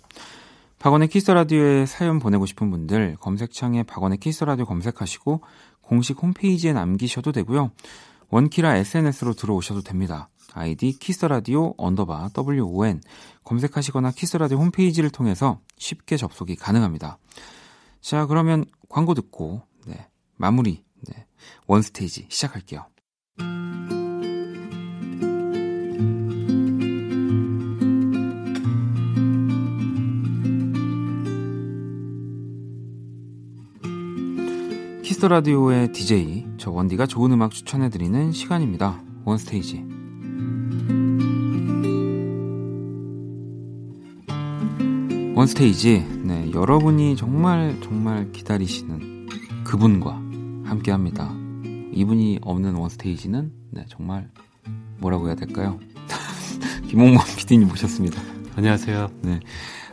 박원의 0.78 1.08
Kiss 1.08 1.22
the 1.22 1.32
Radio에 1.32 1.86
사연 1.86 2.18
보내고 2.18 2.44
싶은 2.44 2.70
분들 2.70 3.16
검색창에 3.18 3.82
박원의 3.84 4.18
Kiss 4.18 4.33
the 4.33 4.44
Radio 4.44 4.66
검색하시고 4.66 5.40
공식 5.80 6.22
홈페이지에 6.22 6.74
남기셔도 6.74 7.32
되고요. 7.32 7.70
원키라 8.28 8.76
SNS로 8.76 9.32
들어오셔도 9.32 9.80
됩니다. 9.80 10.28
아이디 10.52 10.92
Kiss 10.92 11.13
the 11.13 11.28
Radio 11.28 11.72
underbar 11.78 12.28
WON 12.36 13.00
검색하시거나 13.44 14.10
Kiss 14.10 14.25
the 14.25 14.36
Radio 14.36 14.58
홈페이지를 14.58 15.08
통해서 15.08 15.60
쉽게 15.78 16.18
접속이 16.18 16.56
가능합니다. 16.56 17.16
자, 18.02 18.26
그러면 18.26 18.66
광고 18.90 19.14
듣고 19.14 19.62
네, 19.86 20.08
마무리 20.36 20.72
네. 20.72 20.85
원스테이지 21.66 22.26
시작할게요. 22.28 22.86
Kiss 35.02 35.17
the 35.17 35.28
Radio의 35.28 35.92
DJ 35.92 36.46
저 36.58 36.70
원디가 36.70 37.06
좋은 37.06 37.32
음악 37.32 37.52
추천해 37.52 37.88
드리는 37.88 38.32
시간입니다. 38.32 39.00
원스테이지. 39.24 39.84
원스테이지. 45.34 46.22
네, 46.24 46.50
여러분이 46.52 47.16
정말 47.16 47.78
정말 47.82 48.32
기다리시는 48.32 49.28
그분과 49.64 50.25
함께 50.66 50.90
합니다. 50.90 51.32
이분이 51.92 52.40
없는 52.42 52.74
원스테이지는 52.74 53.52
네, 53.70 53.84
정말 53.88 54.28
뭐라고 54.98 55.28
해야 55.28 55.34
될까요? 55.34 55.78
김홍범 56.88 57.24
PD님 57.38 57.68
모셨습니다. 57.68 58.20
안녕하세요. 58.56 59.10
네. 59.22 59.40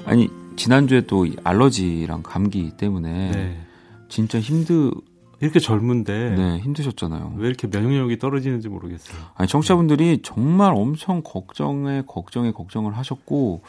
아니, 0.06 0.30
지난주에 0.56 1.02
또 1.02 1.28
알러지랑 1.44 2.24
감기 2.24 2.72
때문에 2.76 3.32
네. 3.32 3.62
진짜 4.10 4.40
힘드 4.40 4.92
이렇게 5.40 5.60
젊은데 5.60 6.36
네, 6.36 6.58
힘드셨잖아요. 6.60 7.36
왜 7.38 7.48
이렇게 7.48 7.68
면역력이 7.68 8.18
떨어지는지 8.18 8.70
모르겠어요. 8.70 9.18
아니, 9.36 9.48
청취자분들이 9.48 10.22
정말 10.24 10.74
엄청 10.74 11.22
걱정에 11.24 12.04
걱정에 12.08 12.52
걱정을 12.52 12.98
하셨고 12.98 13.62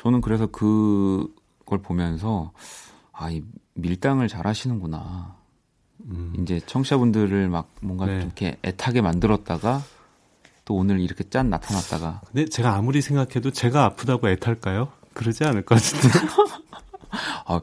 저는 0.00 0.20
그래서 0.20 0.46
그걸 0.46 1.78
보면서 1.82 2.52
아, 3.12 3.30
이 3.30 3.42
밀당을 3.74 4.28
잘 4.28 4.46
하시는구나. 4.46 5.36
음. 6.06 6.32
이제 6.38 6.60
청취자분들을 6.66 7.48
막 7.48 7.70
뭔가 7.80 8.06
네. 8.06 8.20
좀 8.20 8.22
이렇게 8.22 8.56
애타게 8.64 9.00
만들었다가 9.00 9.82
또 10.64 10.74
오늘 10.74 11.00
이렇게 11.00 11.24
짠 11.24 11.50
나타났다가. 11.50 12.20
근데 12.26 12.46
제가 12.46 12.74
아무리 12.74 13.00
생각해도 13.00 13.50
제가 13.50 13.84
아프다고 13.84 14.28
애탈까요? 14.28 14.88
그러지 15.14 15.44
않을 15.44 15.62
것 15.64 15.76
같은데. 15.76 16.18
아, 17.46 17.60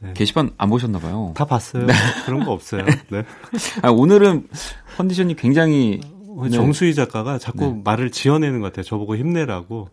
네. 0.00 0.12
게시판 0.14 0.50
안 0.58 0.68
보셨나 0.68 0.98
봐요. 0.98 1.32
다 1.36 1.44
봤어요. 1.44 1.86
네. 1.86 1.94
그런 2.26 2.44
거 2.44 2.52
없어요. 2.52 2.84
네. 2.84 3.24
아, 3.82 3.90
오늘은 3.90 4.48
컨디션이 4.96 5.36
굉장히 5.36 6.00
네. 6.42 6.50
정수희 6.50 6.94
작가가 6.94 7.38
자꾸 7.38 7.60
네. 7.60 7.80
말을 7.84 8.10
지어내는 8.10 8.60
것 8.60 8.66
같아요. 8.68 8.84
저보고 8.84 9.16
힘내라고. 9.16 9.88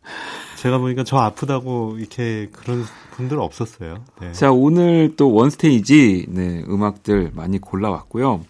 제가 0.57 0.77
보니까 0.77 1.03
저 1.03 1.17
아프다고 1.17 1.97
이렇게 1.97 2.49
그런 2.51 2.83
분들 3.11 3.39
없었어요. 3.39 4.03
네. 4.19 4.31
자, 4.33 4.51
오늘 4.51 5.15
또 5.15 5.33
원스테이지 5.33 6.27
네, 6.29 6.63
음악들 6.67 7.31
많이 7.33 7.59
골라왔고요. 7.59 8.41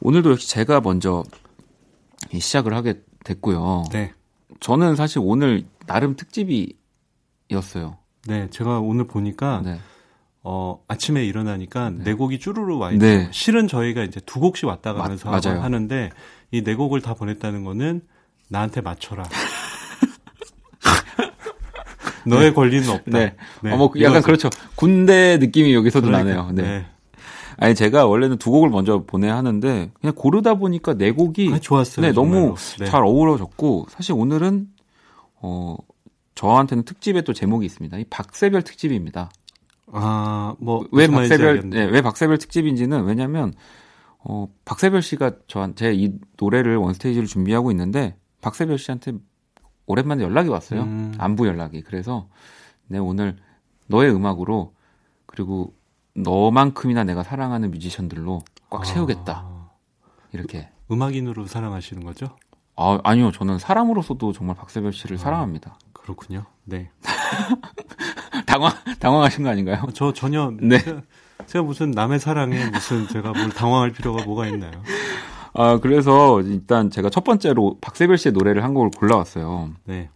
오늘도 0.00 0.32
역시 0.32 0.48
제가 0.48 0.80
먼저 0.80 1.24
시작을 2.32 2.74
하게 2.74 3.00
됐고요. 3.24 3.84
네. 3.92 4.12
저는 4.60 4.96
사실 4.96 5.20
오늘 5.22 5.64
나름 5.86 6.16
특집이었어요. 6.16 7.98
네, 8.26 8.48
제가 8.50 8.80
오늘 8.80 9.06
보니까 9.06 9.62
네. 9.64 9.78
어, 10.42 10.80
아침에 10.86 11.24
일어나니까 11.24 11.90
네, 11.90 12.04
네 12.04 12.14
곡이 12.14 12.38
쭈루루 12.38 12.78
와 12.78 12.92
있어요. 12.92 13.00
네. 13.00 13.28
실은 13.32 13.66
저희가 13.66 14.04
이제 14.04 14.20
두 14.24 14.38
곡씩 14.38 14.66
왔다 14.66 14.92
가면서 14.92 15.28
맞, 15.28 15.44
하는데 15.44 16.10
이 16.52 16.62
네 16.62 16.74
곡을 16.74 17.00
다 17.00 17.14
보냈다는 17.14 17.64
거는 17.64 18.02
나한테 18.48 18.80
맞춰라. 18.80 19.24
너의 22.26 22.48
네. 22.48 22.52
권리는 22.52 22.88
없다. 22.88 23.10
네. 23.18 23.34
네. 23.62 23.72
어, 23.72 23.76
뭐 23.76 23.92
약간 24.00 24.22
그렇죠. 24.22 24.50
군대 24.74 25.38
느낌이 25.38 25.72
여기서도 25.74 26.06
그러니까, 26.08 26.34
나네요. 26.34 26.52
네. 26.52 26.62
네. 26.62 26.86
아니 27.58 27.74
제가 27.74 28.06
원래는 28.06 28.36
두 28.38 28.50
곡을 28.50 28.68
먼저 28.68 29.04
보내야 29.06 29.36
하는데 29.36 29.90
그냥 30.00 30.14
고르다 30.14 30.54
보니까 30.54 30.94
네 30.94 31.10
곡이 31.12 31.52
아, 31.54 31.58
좋았어요. 31.58 32.04
네, 32.04 32.12
너무 32.12 32.54
네. 32.78 32.84
잘 32.86 33.02
어우러졌고 33.02 33.86
사실 33.90 34.12
오늘은 34.12 34.68
어 35.40 35.76
저한테는 36.34 36.84
특집의 36.84 37.22
또 37.24 37.32
제목이 37.32 37.64
있습니다. 37.64 37.96
이 37.98 38.04
박세별 38.10 38.62
특집입니다. 38.62 39.30
아, 39.92 40.54
뭐 40.58 40.84
왜 40.92 41.06
박세별 41.06 41.70
네, 41.70 41.84
왜 41.84 42.02
박세별 42.02 42.38
특집인지는 42.38 43.04
왜냐면 43.04 43.54
어 44.28 44.48
박세별 44.64 45.02
씨가 45.02 45.32
저한테 45.46 45.94
이 45.94 46.18
노래를 46.36 46.76
원스테이지를 46.76 47.28
준비하고 47.28 47.70
있는데 47.70 48.16
박세별 48.40 48.78
씨한테 48.78 49.12
오랜만에 49.86 50.24
연락이 50.24 50.48
왔어요. 50.48 50.82
음. 50.82 51.14
안부 51.16 51.46
연락이. 51.46 51.82
그래서 51.82 52.28
네, 52.88 52.98
오늘 52.98 53.36
너의 53.86 54.12
음악으로 54.12 54.74
그리고 55.26 55.74
너만큼이나 56.14 57.04
내가 57.04 57.22
사랑하는 57.22 57.70
뮤지션들로 57.70 58.42
꽉 58.68 58.82
아. 58.82 58.84
채우겠다. 58.84 59.70
이렇게. 60.32 60.70
음악인으로 60.90 61.46
사랑하시는 61.46 62.04
거죠? 62.04 62.36
아, 62.76 62.98
아니요. 63.04 63.32
저는 63.32 63.58
사람으로서도 63.58 64.32
정말 64.32 64.56
박세별 64.56 64.92
씨를 64.92 65.16
아, 65.16 65.20
사랑합니다. 65.20 65.78
그렇군요. 65.92 66.44
네. 66.64 66.90
당황, 68.46 68.72
당황하신 68.98 69.44
거 69.44 69.50
아닌가요? 69.50 69.84
저 69.94 70.12
전혀. 70.12 70.52
네. 70.60 70.78
제가, 71.46 71.64
무슨 71.64 71.90
남의 71.90 72.18
사랑에 72.18 72.70
무슨 72.70 73.06
제가 73.08 73.32
뭘 73.32 73.50
당황할 73.50 73.92
필요가 73.92 74.24
뭐가 74.24 74.46
있나요? 74.48 74.72
아, 75.52 75.78
그래서 75.78 76.40
일단 76.42 76.90
제가 76.90 77.10
첫 77.10 77.24
번째로 77.24 77.78
박세별 77.80 78.18
씨의 78.18 78.32
노래를 78.32 78.64
한 78.64 78.74
곡을 78.74 78.90
골라왔어요. 78.90 79.72
네. 79.84 80.10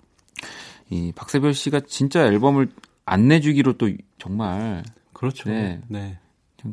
이 0.91 1.13
박세별 1.15 1.55
씨가 1.55 1.81
진짜 1.87 2.25
앨범을 2.27 2.69
안 3.07 3.29
내주기로 3.29 3.75
또 3.75 3.91
정말 4.19 4.83
그렇죠. 5.13 5.49
네. 5.49 5.81
네. 5.89 6.19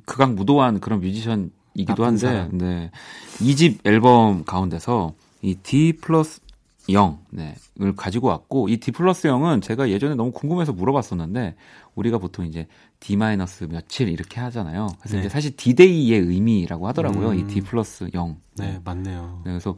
극악 0.05 0.33
무도한 0.33 0.79
그런 0.79 0.99
뮤지션이기도 0.99 2.05
한데, 2.05 2.19
사람. 2.19 2.57
네. 2.57 2.91
2집 3.37 3.79
앨범 3.85 4.43
가운데서 4.43 5.13
이 5.41 5.55
D 5.55 5.93
플러스 5.93 6.41
0, 6.89 7.19
네, 7.31 7.55
을 7.81 7.95
가지고 7.95 8.27
왔고, 8.27 8.69
이 8.69 8.77
D 8.77 8.91
플러스 8.91 9.27
0은 9.27 9.61
제가 9.61 9.89
예전에 9.89 10.15
너무 10.15 10.31
궁금해서 10.31 10.73
물어봤었는데, 10.73 11.55
우리가 11.95 12.17
보통 12.17 12.45
이제 12.45 12.67
D 12.99 13.15
마이너스 13.17 13.65
며칠 13.69 14.07
이렇게 14.09 14.39
하잖아요. 14.41 14.87
그래서 14.99 15.15
네. 15.15 15.21
이제 15.21 15.29
사실 15.29 15.55
D-Day의 15.55 16.19
의미라고 16.19 16.87
하더라고요. 16.87 17.29
음. 17.29 17.39
이 17.39 17.47
D 17.47 17.61
플러스 17.61 18.09
0. 18.13 18.37
네, 18.57 18.79
맞네요. 18.83 19.41
네, 19.45 19.51
그래서 19.51 19.75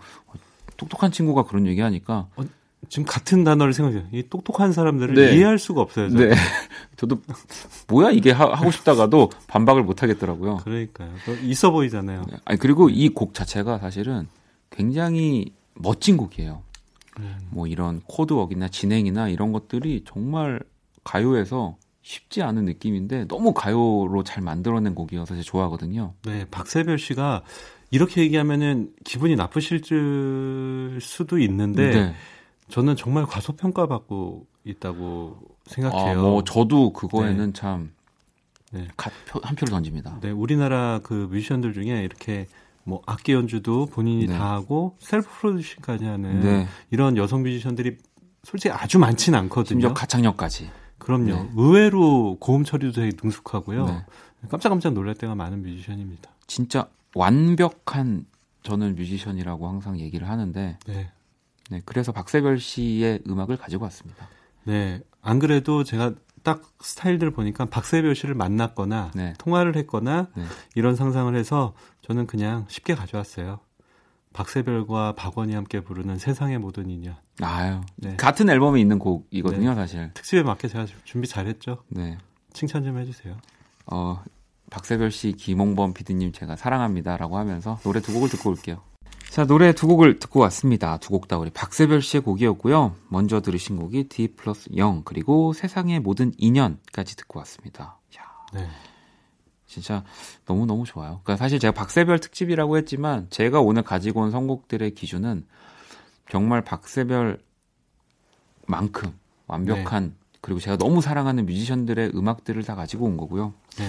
똑똑한 0.77 1.11
친구가 1.11 1.43
그런 1.43 1.65
얘기 1.67 1.81
하니까, 1.81 2.27
어, 2.35 2.43
지금 2.87 3.03
같은 3.05 3.43
단어를 3.43 3.73
생각해요. 3.73 4.03
이 4.13 4.23
똑똑한 4.29 4.71
사람들을 4.71 5.13
네. 5.13 5.35
이해할 5.35 5.59
수가 5.59 5.81
없어요. 5.81 6.09
저는. 6.09 6.29
네. 6.29 6.35
저도 6.95 7.17
뭐야 7.89 8.11
이게 8.11 8.31
하, 8.31 8.55
고 8.55 8.71
싶다가도 8.71 9.29
반박을 9.47 9.83
못 9.83 10.01
하겠더라고요. 10.01 10.57
그러니까요. 10.63 11.09
있어 11.43 11.71
보이잖아요. 11.71 12.23
네. 12.29 12.37
아니 12.45 12.57
그리고 12.57 12.89
이 12.89 13.09
곡 13.09 13.33
자체가 13.33 13.79
사실은 13.79 14.27
굉장히 14.69 15.51
멋진 15.75 16.15
곡이에요. 16.15 16.61
음. 17.19 17.37
뭐 17.51 17.67
이런 17.67 18.01
코드웍이나 18.05 18.69
진행이나 18.69 19.29
이런 19.29 19.51
것들이 19.51 20.03
정말 20.05 20.59
가요에서 21.03 21.77
쉽지 22.01 22.41
않은 22.41 22.65
느낌인데 22.65 23.27
너무 23.27 23.53
가요로 23.53 24.23
잘 24.23 24.43
만들어낸 24.43 24.95
곡이어서 24.95 25.35
제가 25.35 25.43
좋아하거든요. 25.43 26.13
네, 26.23 26.45
박세별 26.49 26.97
씨가 26.97 27.43
이렇게 27.91 28.21
얘기하면은 28.21 28.93
기분이 29.03 29.35
나쁘실 29.35 29.81
수도 31.01 31.39
있는데 31.39 31.91
네. 31.91 32.15
저는 32.69 32.95
정말 32.95 33.25
과소평가 33.25 33.87
받고 33.87 34.45
있다고 34.63 35.37
생각해요. 35.65 36.19
아, 36.19 36.21
뭐 36.21 36.43
저도 36.43 36.93
그거에는 36.93 37.47
네. 37.47 37.53
참 37.53 37.91
네. 38.71 38.87
한 38.97 39.55
표를 39.55 39.71
던집니다. 39.71 40.19
네, 40.21 40.31
우리나라 40.31 40.99
그 41.03 41.27
뮤지션들 41.31 41.73
중에 41.73 42.03
이렇게 42.03 42.47
뭐 42.89 43.01
악기 43.05 43.33
연주도 43.33 43.85
본인이 43.85 44.27
네. 44.27 44.37
다 44.37 44.51
하고 44.51 44.97
self 44.99 45.29
producing까지 45.29 46.05
하는 46.05 46.39
네. 46.41 46.67
이런 46.89 47.15
여성 47.15 47.43
뮤지션들이 47.43 47.97
솔직히 48.43 48.73
아주 48.73 48.99
많지는 48.99 49.37
않거든요. 49.39 49.81
심지어 49.81 49.93
가창력까지. 49.93 50.69
그럼요. 50.97 51.25
네. 51.25 51.49
의외로 51.55 52.37
고음 52.39 52.63
처리도 52.63 52.91
되게 52.91 53.15
능숙하고요. 53.21 53.85
네. 53.85 54.05
깜짝깜짝 54.49 54.93
놀랄 54.93 55.15
때가 55.15 55.35
많은 55.35 55.61
뮤지션입니다. 55.61 56.31
진짜 56.47 56.87
완벽한 57.15 58.25
저는 58.63 58.95
뮤지션이라고 58.95 59.67
항상 59.67 59.99
얘기를 59.99 60.27
하는데 60.27 60.77
네. 60.85 61.11
네, 61.69 61.81
그래서 61.85 62.11
박세별 62.11 62.59
씨의 62.59 63.21
음악을 63.27 63.57
가지고 63.57 63.83
왔습니다. 63.85 64.27
네, 64.63 65.01
안 65.21 65.39
그래도 65.39 65.83
제가 65.83 66.13
딱 66.43 66.61
스타일들 66.81 67.31
보니까 67.31 67.65
박세별 67.65 68.15
씨를 68.15 68.35
만났거나 68.35 69.11
네. 69.15 69.33
통화를 69.37 69.75
했거나 69.77 70.27
네. 70.35 70.43
이런 70.75 70.95
상상을 70.95 71.33
해서 71.35 71.73
저는 72.01 72.27
그냥 72.27 72.65
쉽게 72.69 72.95
가져왔어요. 72.95 73.59
박세별과 74.33 75.15
박원이 75.15 75.53
함께 75.53 75.81
부르는 75.81 76.17
세상의 76.17 76.59
모든 76.59 76.89
인연. 76.89 77.15
아유, 77.41 77.81
네. 77.95 78.15
같은 78.15 78.49
앨범에 78.49 78.79
있는 78.79 78.99
곡이거든요, 78.99 79.69
네. 79.69 79.75
사실. 79.75 80.11
특집에 80.13 80.43
맞게 80.43 80.67
제가 80.67 80.85
준비 81.03 81.27
잘했죠. 81.27 81.83
네. 81.89 82.17
칭찬 82.53 82.83
좀 82.83 82.97
해주세요. 82.99 83.35
어, 83.87 84.23
박세별 84.69 85.11
씨, 85.11 85.33
김홍범 85.33 85.93
PD님 85.93 86.31
제가 86.31 86.55
사랑합니다라고 86.55 87.37
하면서 87.37 87.79
노래 87.83 88.01
두 88.01 88.13
곡을 88.13 88.29
듣고 88.29 88.51
올게요. 88.51 88.81
자, 89.39 89.45
노래 89.45 89.71
두 89.71 89.87
곡을 89.87 90.19
듣고 90.19 90.41
왔습니다. 90.41 90.97
두 90.97 91.13
곡 91.13 91.29
다 91.29 91.37
우리 91.37 91.49
박세별 91.49 92.01
씨의 92.01 92.23
곡이었고요. 92.23 92.95
먼저 93.07 93.39
들으신 93.39 93.77
곡이 93.77 94.09
D 94.09 94.35
플러스 94.35 94.69
0, 94.75 95.03
그리고 95.05 95.53
세상의 95.53 96.01
모든 96.01 96.33
인연까지 96.37 97.15
듣고 97.15 97.39
왔습니다. 97.39 97.97
야 98.17 98.23
네. 98.53 98.67
진짜 99.65 100.03
너무너무 100.45 100.83
좋아요. 100.83 101.21
그러니까 101.23 101.37
사실 101.37 101.57
제가 101.57 101.71
박세별 101.71 102.19
특집이라고 102.19 102.75
했지만, 102.79 103.27
제가 103.29 103.61
오늘 103.61 103.81
가지고 103.81 104.23
온 104.23 104.31
선곡들의 104.31 104.93
기준은 104.93 105.45
정말 106.29 106.61
박세별만큼 106.61 107.39
완벽한, 109.47 110.03
네. 110.03 110.11
그리고 110.41 110.59
제가 110.59 110.75
너무 110.75 110.99
사랑하는 110.99 111.45
뮤지션들의 111.45 112.11
음악들을 112.13 112.61
다 112.65 112.75
가지고 112.75 113.05
온 113.05 113.15
거고요. 113.15 113.53
네. 113.77 113.87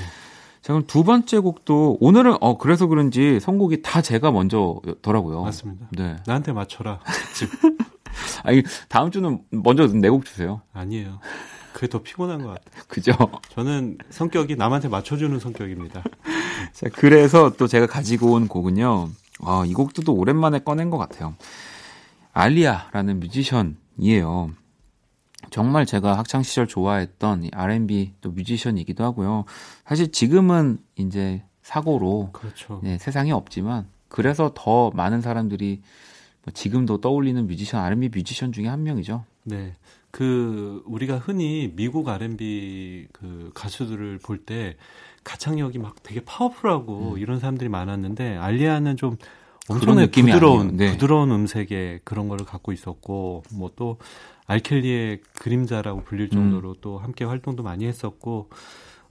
자, 0.63 0.73
그럼 0.75 0.87
두 0.87 1.05
번째 1.05 1.39
곡도 1.39 1.99
오늘은 2.01 2.37
어 2.41 2.59
그래서 2.59 2.87
그런지 2.87 3.41
선곡이 3.41 3.83
다 3.83 4.03
제가 4.03 4.31
먼저더라고요. 4.31 5.43
맞습니다. 5.43 5.87
네. 5.93 6.17
나한테 6.27 6.53
맞춰라. 6.53 7.01
아니 8.45 8.63
다음 8.89 9.11
주는 9.11 9.41
먼저 9.51 9.87
내 9.87 10.09
곡 10.11 10.25
주세요. 10.25 10.61
아니에요. 10.73 11.21
그게 11.73 11.87
더 11.89 12.03
피곤한 12.03 12.43
것 12.43 12.49
같아요. 12.49 12.85
그죠? 12.89 13.13
저는 13.51 13.97
성격이 14.11 14.57
남한테 14.57 14.89
맞춰주는 14.89 15.39
성격입니다. 15.39 16.03
자, 16.75 16.87
그래서 16.93 17.51
또 17.57 17.67
제가 17.67 17.87
가지고 17.87 18.33
온 18.33 18.49
곡은요. 18.49 19.09
아, 19.43 19.65
이 19.67 19.73
곡도 19.73 20.03
또 20.03 20.15
오랜만에 20.15 20.59
꺼낸 20.59 20.91
것 20.91 20.99
같아요. 20.99 21.35
알리아라는 22.33 23.21
뮤지션이에요. 23.21 24.51
정말 25.51 25.87
제가 25.87 26.19
학창 26.19 26.43
시절 26.43 26.67
좋아했던 26.67 27.49
R&B 27.53 28.15
또 28.21 28.31
뮤지션이기도 28.31 29.03
하고요. 29.05 29.45
사실 29.87 30.13
지금은 30.13 30.79
이제 30.97 31.43
사고로 31.63 32.31
그렇죠. 32.33 32.81
네, 32.83 32.99
세상에 32.99 33.33
없지만 33.33 33.87
그래서 34.09 34.53
더 34.55 34.91
많은 34.91 35.21
사람들이 35.23 35.81
뭐 36.45 36.53
지금도 36.53 37.01
떠올리는 37.01 37.47
뮤지션 37.47 37.81
R&B 37.83 38.11
뮤지션 38.15 38.53
중에 38.53 38.69
한 38.69 38.83
명이죠. 38.83 39.25
네. 39.45 39.75
그 40.11 40.83
우리가 40.87 41.19
흔히 41.19 41.73
미국 41.77 42.09
R&B 42.09 43.07
그 43.13 43.51
가수들을 43.55 44.19
볼 44.23 44.45
때 44.45 44.77
가창력이 45.23 45.79
막 45.79 46.03
되게 46.03 46.21
파워풀하고 46.25 47.13
음. 47.13 47.19
이런 47.19 47.39
사람들이 47.39 47.69
많았는데 47.69 48.37
알리아는 48.37 48.97
좀 48.97 49.17
엄청나게 49.69 50.23
부드러운 50.23 50.77
네. 50.77 50.93
부드러운 50.93 51.31
음색의 51.31 52.01
그런 52.05 52.29
거를 52.29 52.45
갖고 52.47 52.73
있었고 52.73 53.45
뭐또 53.53 53.99
알켈리의 54.51 55.21
그림자라고 55.39 56.03
불릴 56.03 56.27
음. 56.27 56.31
정도로 56.31 56.71
음. 56.71 56.75
또 56.81 56.99
함께 56.99 57.25
활동도 57.25 57.63
많이 57.63 57.87
했었고 57.87 58.51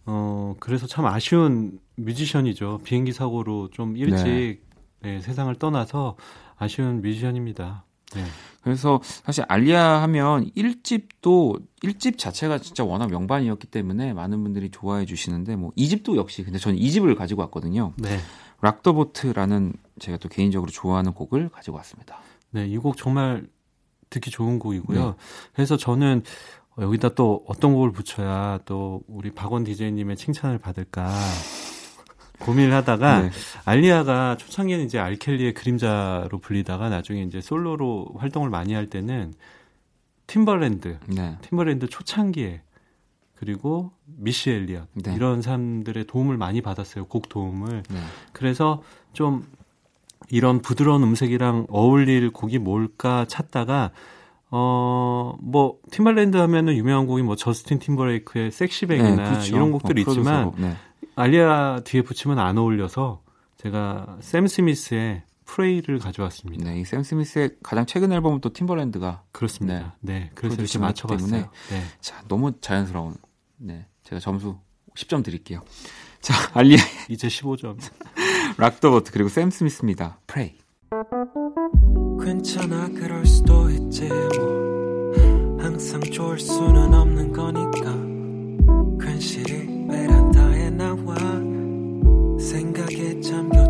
어 0.05 0.55
그래서 0.59 0.85
참 0.85 1.05
아쉬운 1.05 1.79
뮤지션이죠. 1.95 2.81
비행기 2.83 3.13
사고로 3.13 3.69
좀 3.71 3.95
일찍 3.95 4.23
네. 4.23 4.59
네, 5.01 5.21
세상을 5.21 5.53
떠나서 5.55 6.17
아쉬운 6.57 7.01
뮤지션입니다. 7.01 7.85
네. 8.15 8.23
그래서 8.63 8.99
사실 9.03 9.45
알리아 9.47 10.01
하면 10.01 10.49
1집도 10.57 11.61
1집 11.83 12.17
자체가 12.17 12.57
진짜 12.57 12.83
워낙 12.83 13.09
명반이었기 13.09 13.67
때문에 13.67 14.13
많은 14.13 14.43
분들이 14.43 14.69
좋아해 14.71 15.05
주시는데 15.05 15.55
뭐 15.55 15.71
2집도 15.77 16.17
역시 16.17 16.43
근데 16.43 16.59
저는 16.59 16.77
2집을 16.77 17.15
가지고 17.15 17.43
왔거든요. 17.43 17.93
네. 17.97 18.17
락더보트라는 18.61 19.71
제가 19.99 20.17
또 20.17 20.27
개인적으로 20.27 20.69
좋아하는 20.69 21.13
곡을 21.13 21.47
가지고 21.49 21.77
왔습니다. 21.77 22.19
네, 22.51 22.67
이 22.67 22.77
곡 22.77 22.97
정말 22.97 23.47
듣기 24.09 24.31
좋은 24.31 24.59
곡이고요. 24.59 25.05
네. 25.05 25.13
그래서 25.53 25.77
저는 25.77 26.23
여기다 26.77 27.09
또 27.09 27.43
어떤 27.47 27.73
곡을 27.73 27.91
붙여야 27.91 28.59
또 28.65 29.01
우리 29.07 29.31
박원 29.31 29.63
디제이님의 29.63 30.15
칭찬을 30.15 30.57
받을까 30.59 31.13
고민을 32.39 32.73
하다가 32.73 33.21
네. 33.23 33.29
알리아가 33.65 34.37
초창기에는 34.37 34.85
이제 34.85 34.97
알켈리의 34.97 35.53
그림자로 35.53 36.39
불리다가 36.39 36.89
나중에 36.89 37.21
이제 37.23 37.41
솔로로 37.41 38.07
활동을 38.17 38.49
많이 38.49 38.73
할 38.73 38.89
때는 38.89 39.33
팀벌랜드, 40.27 40.99
네. 41.07 41.37
팀벌랜드 41.41 41.87
초창기에 41.87 42.61
그리고 43.35 43.91
미시 44.05 44.51
엘리엇 44.51 44.87
네. 44.93 45.15
이런 45.15 45.41
사람들의 45.41 46.07
도움을 46.07 46.37
많이 46.37 46.61
받았어요. 46.61 47.05
곡 47.05 47.29
도움을. 47.29 47.83
네. 47.89 47.99
그래서 48.31 48.83
좀 49.13 49.45
이런 50.29 50.61
부드러운 50.61 51.03
음색이랑 51.03 51.67
어울릴 51.69 52.31
곡이 52.31 52.59
뭘까 52.59 53.25
찾다가 53.27 53.91
어, 54.51 55.35
뭐, 55.41 55.77
팀발랜드 55.91 56.35
하면은 56.37 56.75
유명한 56.75 57.05
곡이 57.05 57.21
뭐, 57.21 57.35
저스틴 57.35 57.77
팀버레이크의 57.77 58.49
섹시백이나 58.49 59.15
네, 59.15 59.23
그렇죠. 59.29 59.55
이런 59.55 59.71
곡들이 59.71 60.03
어, 60.07 60.09
있지만, 60.09 60.51
네. 60.57 60.75
알리아 61.15 61.81
뒤에 61.83 62.01
붙이면 62.01 62.39
안 62.39 62.57
어울려서 62.57 63.21
제가 63.57 64.17
샘 64.21 64.47
스미스의 64.47 65.23
Pray를 65.45 65.99
가져왔습니다. 65.99 66.69
네, 66.69 66.79
이 66.79 66.84
샘 66.84 67.03
스미스의 67.03 67.57
가장 67.61 67.85
최근 67.85 68.11
앨범은 68.11 68.39
또 68.39 68.53
팀버랜드가. 68.53 69.23
그렇습니다. 69.31 69.95
네, 69.99 70.13
네 70.13 70.31
그래서 70.35 70.61
이렇게 70.61 70.79
맞춰봤어요. 70.79 71.49
네. 71.69 71.83
자, 71.99 72.23
너무 72.27 72.53
자연스러운. 72.61 73.15
네, 73.57 73.85
제가 74.03 74.19
점수 74.19 74.57
10점 74.95 75.23
드릴게요. 75.23 75.61
자, 76.21 76.33
알리아. 76.53 76.77
이제 77.09 77.27
15점. 77.27 77.77
Rock 78.59 78.77
the 78.77 78.90
Boat, 78.90 79.11
그리고 79.11 79.29
샘 79.29 79.49
스미스입니다. 79.49 80.19
Pray. 80.27 80.57
괜찮아, 82.21 82.89
그럴 82.89 83.25
수도 83.25 83.69
있지, 83.69 84.09
뭐. 84.37 85.13
항상 85.59 86.01
좋을 86.01 86.37
수는 86.37 86.93
없는 86.93 87.31
거니까. 87.31 89.05
괜시리 89.05 89.87
베란다에 89.87 90.69
나와. 90.71 91.15
생각에 92.37 93.21
잠겨 93.21 93.68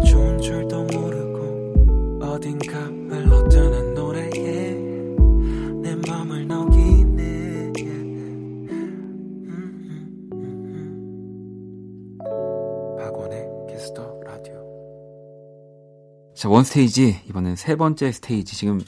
자, 16.39 16.47
원 16.47 16.63
스테이지 16.63 17.23
이번엔 17.27 17.57
세 17.57 17.75
번째 17.75 18.13
스테이지 18.13 18.55
지금 18.55 18.79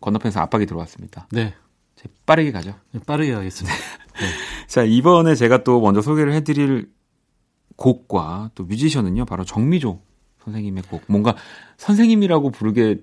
건너편에서 0.00 0.40
압박이 0.40 0.66
들어왔습니다. 0.66 1.28
네. 1.30 1.54
빠르게 2.26 2.50
가죠. 2.50 2.74
네, 2.90 2.98
빠르게 3.06 3.32
하겠습니다. 3.32 3.76
네. 4.14 4.26
자, 4.66 4.82
이번에 4.82 5.36
제가 5.36 5.62
또 5.62 5.80
먼저 5.80 6.02
소개를 6.02 6.32
해 6.32 6.40
드릴 6.40 6.90
곡과 7.76 8.50
또 8.56 8.64
뮤지션은요, 8.64 9.24
바로 9.24 9.44
정미조 9.44 10.00
선생님의 10.42 10.82
곡. 10.90 11.04
뭔가 11.06 11.36
선생님이라고 11.76 12.50
부르게 12.50 12.96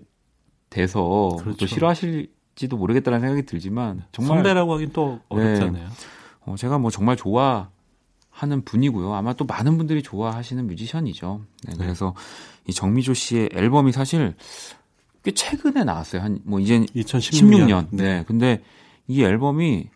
돼서 0.70 1.38
그렇죠. 1.40 1.60
또 1.60 1.66
싫어하실지도 1.66 2.76
모르겠다는 2.76 3.22
생각이 3.22 3.46
들지만 3.46 4.04
정말 4.12 4.40
선배라고 4.40 4.74
하긴 4.74 4.90
또 4.92 5.22
어렵잖아요. 5.30 5.88
네. 5.88 5.94
어, 6.42 6.56
제가 6.58 6.78
뭐 6.78 6.92
정말 6.92 7.16
좋아 7.16 7.70
하는 8.34 8.64
분이고요. 8.66 9.14
아마 9.14 9.34
또 9.34 9.46
많은 9.46 9.78
분들이 9.78 10.02
좋아하시는 10.02 10.66
뮤지션이죠. 10.68 11.42
네, 11.66 11.72
네. 11.74 11.78
그래서 11.78 12.14
이 12.68 12.74
정미조 12.74 13.14
씨의 13.14 13.50
앨범이 13.54 13.92
사실 13.92 14.34
꽤 15.24 15.32
최근에 15.32 15.84
나왔어요. 15.84 16.22
한 16.22 16.40
뭐 16.44 16.60
이제 16.60 16.80
2016년. 16.80 17.68
16년. 17.68 17.88
네. 17.92 18.24
근데 18.28 18.62
이 19.08 19.24
앨범이 19.24 19.90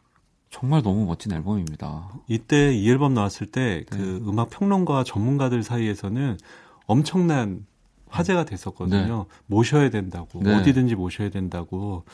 정말 0.50 0.82
너무 0.82 1.06
멋진 1.06 1.32
앨범입니다. 1.34 2.10
이때 2.28 2.74
이 2.74 2.90
앨범 2.90 3.14
나왔을 3.14 3.48
때그 3.48 3.96
네. 3.96 4.30
음악 4.30 4.50
평론가 4.52 5.04
전문가들 5.04 5.64
사이에서는 5.64 6.38
엄청난 6.86 7.66
화제가 8.08 8.46
됐었거든요. 8.46 9.26
네. 9.30 9.36
모셔야 9.48 9.90
된다고 9.90 10.40
네. 10.42 10.56
어디든지 10.56 10.96
모셔야 10.96 11.30
된다고 11.30 12.06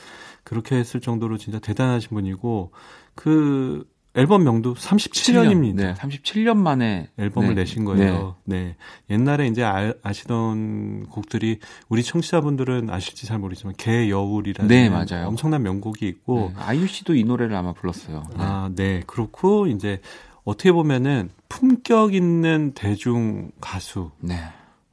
그렇게 0.43 0.76
했을 0.76 0.99
정도로 1.01 1.38
진짜 1.38 1.59
대단하신 1.59 2.09
분이고 2.09 2.71
그 3.13 3.86
앨범 4.16 4.43
명도 4.43 4.76
37년입니다. 4.76 5.76
네, 5.76 5.93
37년 5.95 6.57
만에 6.57 7.09
앨범을 7.18 7.49
네, 7.49 7.61
내신 7.61 7.84
거예요. 7.84 8.36
네. 8.45 8.64
네. 8.64 8.76
옛날에 9.09 9.47
이제 9.47 9.64
아, 9.64 9.93
시던 10.11 11.07
곡들이 11.07 11.59
우리 11.89 12.03
청취자분들은 12.03 12.89
아실지 12.91 13.26
잘 13.26 13.39
모르지만 13.39 13.74
개 13.76 14.09
여울이라는 14.09 14.68
네, 14.68 14.89
맞아요. 14.89 15.28
엄청난 15.28 15.64
명곡이 15.64 16.07
있고 16.07 16.51
네, 16.55 16.61
아이유 16.61 16.86
씨도 16.86 17.16
이 17.16 17.24
노래를 17.24 17.55
아마 17.55 17.74
불렀어요. 17.74 18.24
네. 18.30 18.36
아, 18.38 18.70
네. 18.76 19.01
그렇고 19.07 19.66
이제 19.66 19.99
어떻게 20.43 20.72
보면은 20.72 21.30
품격 21.49 22.14
있는 22.14 22.74
대중 22.76 23.51
가수 23.59 24.11
네. 24.20 24.36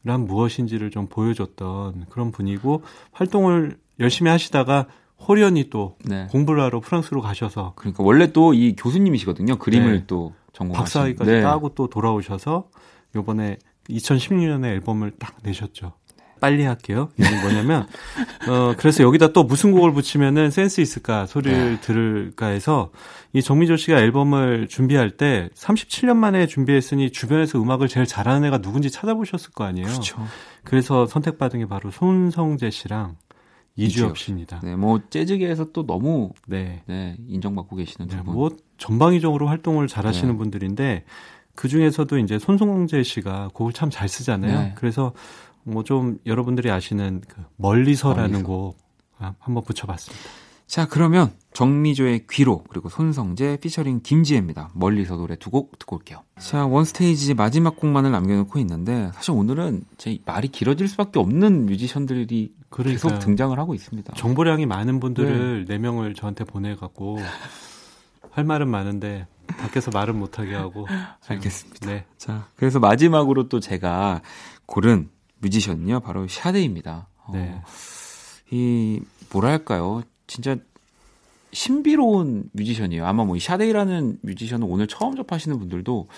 란 0.03 0.27
무엇인지를 0.27 0.91
좀 0.91 1.09
보여줬던 1.09 2.07
그런 2.09 2.33
분이고 2.33 2.83
활동을 3.13 3.77
열심히 3.99 4.31
하시다가 4.31 4.87
호련이 5.27 5.71
또 5.71 5.97
네. 6.05 6.27
공부를 6.31 6.63
하러 6.63 6.81
프랑스로 6.81 7.21
가셔서 7.21 7.73
그러니까 7.77 8.03
원래 8.03 8.33
또 8.33 8.53
이 8.55 8.75
교수님이시거든요. 8.77 9.57
그림을 9.57 9.93
네. 9.93 10.05
또 10.07 10.33
전공하신. 10.53 10.83
박사학위까지 10.83 11.31
네. 11.31 11.43
따고 11.43 11.71
또 11.75 11.89
돌아오셔서 11.89 12.69
요번에 13.15 13.59
2016년에 13.89 14.67
앨범을 14.67 15.13
딱 15.19 15.37
내셨죠. 15.43 15.93
빨리 16.41 16.65
할게요. 16.65 17.11
이게 17.19 17.29
뭐냐면 17.43 17.87
어 18.49 18.75
그래서 18.79 19.05
여기다 19.05 19.29
또 19.35 19.45
무슨 19.45 19.73
곡을 19.73 19.93
붙이면은 19.93 20.51
센스 20.51 20.81
있을까 20.81 21.27
소리를 21.27 21.73
네. 21.73 21.81
들을까 21.83 22.47
해서 22.47 22.91
이 23.35 23.43
정미조 23.43 23.77
씨가 23.77 23.99
앨범을 24.01 24.69
준비할 24.69 25.11
때 25.11 25.51
37년 25.55 26.17
만에 26.17 26.47
준비했으니 26.47 27.11
주변에서 27.13 27.61
음악을 27.61 27.89
제일 27.89 28.07
잘하는 28.07 28.47
애가 28.49 28.59
누군지 28.59 28.91
찾아보셨을 28.91 29.51
거 29.53 29.65
아니에요. 29.65 29.87
그렇죠. 29.87 30.27
그래서 30.65 31.07
선택받은 31.07 31.61
게 31.61 31.67
바로 31.67 31.91
손성재 31.91 32.71
씨랑 32.71 33.17
이주엽 33.87 34.19
씨입니다. 34.19 34.61
네, 34.63 34.77
뭐 34.77 35.01
재즈계에서 35.11 35.73
또 35.73 35.87
너무 35.87 36.33
네, 36.47 36.83
네 36.87 37.17
인정받고 37.29 37.77
계시는 37.77 38.09
네, 38.09 38.23
분. 38.23 38.35
뭐 38.35 38.51
전방위적으로 38.79 39.47
활동을 39.49 39.87
잘하시는 39.89 40.33
네. 40.33 40.39
분들인데 40.39 41.05
그 41.55 41.69
중에서도 41.69 42.19
이제 42.19 42.39
손송재 42.39 43.03
씨가 43.03 43.51
곡을 43.55 43.73
참 43.73 43.91
잘 43.91 44.09
쓰잖아요. 44.09 44.61
네. 44.61 44.73
그래서 44.77 45.13
뭐 45.65 45.83
좀 45.83 46.19
여러분들이 46.27 46.71
아시는 46.71 47.23
그 47.29 47.43
멀리서라는 47.57 48.31
멀리서. 48.31 48.47
곡 48.47 48.77
한번 49.39 49.63
붙여봤습니다. 49.65 50.25
자, 50.71 50.87
그러면 50.87 51.33
정미조의 51.53 52.27
귀로 52.31 52.63
그리고 52.69 52.89
손성재 52.89 53.57
피처링 53.61 54.03
김지혜입니다. 54.05 54.71
멀리서 54.75 55.17
노래 55.17 55.35
두 55.35 55.51
곡 55.51 55.77
듣고 55.81 55.97
올게요. 55.97 56.23
자, 56.39 56.65
원스테이지 56.65 57.35
마지막 57.35 57.75
곡만을 57.75 58.13
남겨놓고 58.13 58.57
있는데 58.61 59.11
사실 59.15 59.33
오늘은 59.33 59.83
제 59.99 60.17
말이 60.25 60.47
길어질 60.47 60.87
수밖에 60.87 61.19
없는 61.19 61.67
뮤지션들이 61.67 62.55
그러니까요. 62.69 62.95
계속 63.11 63.19
등장을 63.19 63.59
하고 63.59 63.75
있습니다. 63.75 64.15
정보량이 64.15 64.67
많은 64.67 65.01
분들을 65.01 65.65
네, 65.65 65.75
네 65.75 65.79
명을 65.79 66.15
저한테 66.15 66.45
보내갖고 66.45 67.19
할 68.31 68.45
말은 68.45 68.69
많은데 68.69 69.27
밖에서 69.49 69.91
말은 69.93 70.17
못하게 70.17 70.55
하고 70.55 70.87
알겠습니다. 71.27 71.89
네. 71.89 72.05
자, 72.17 72.47
그래서 72.55 72.79
마지막으로 72.79 73.49
또 73.49 73.59
제가 73.59 74.23
고른 74.67 75.11
뮤지션은요 75.41 75.99
바로 75.99 76.29
샤데입니다. 76.29 77.09
네. 77.33 77.55
어, 77.57 77.63
이 78.53 79.01
뭐랄까요? 79.33 80.05
진짜 80.31 80.57
신비로운 81.53 82.51
뮤지션이에요. 82.53 83.05
아마 83.05 83.25
뭐 83.25 83.37
이 83.37 83.41
샤데이라는 83.41 84.19
뮤지션을 84.23 84.67
오늘 84.71 84.87
처음 84.87 85.17
접하시는 85.17 85.59
분들도 85.59 86.09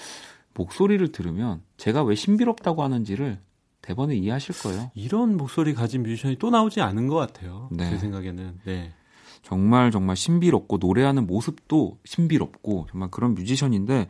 목소리를 0.55 1.11
들으면 1.13 1.63
제가 1.79 2.03
왜 2.03 2.15
신비롭다고 2.15 2.83
하는지를 2.83 3.41
대번에 3.81 4.15
이해하실 4.15 4.55
거예요. 4.59 4.91
이런 4.95 5.39
목소리 5.39 5.73
가진 5.73 6.03
뮤지션이 6.03 6.37
또 6.39 6.51
나오지 6.51 6.83
않은 6.83 7.09
것 7.09 7.17
같아요. 7.17 7.69
네. 7.73 7.89
제 7.89 7.97
생각에는. 7.97 8.61
네. 8.67 8.93
정말 9.43 9.91
정말 9.91 10.15
신비롭고 10.15 10.77
노래하는 10.77 11.27
모습도 11.27 11.99
신비롭고 12.05 12.89
정말 12.91 13.11
그런 13.11 13.35
뮤지션인데 13.35 14.09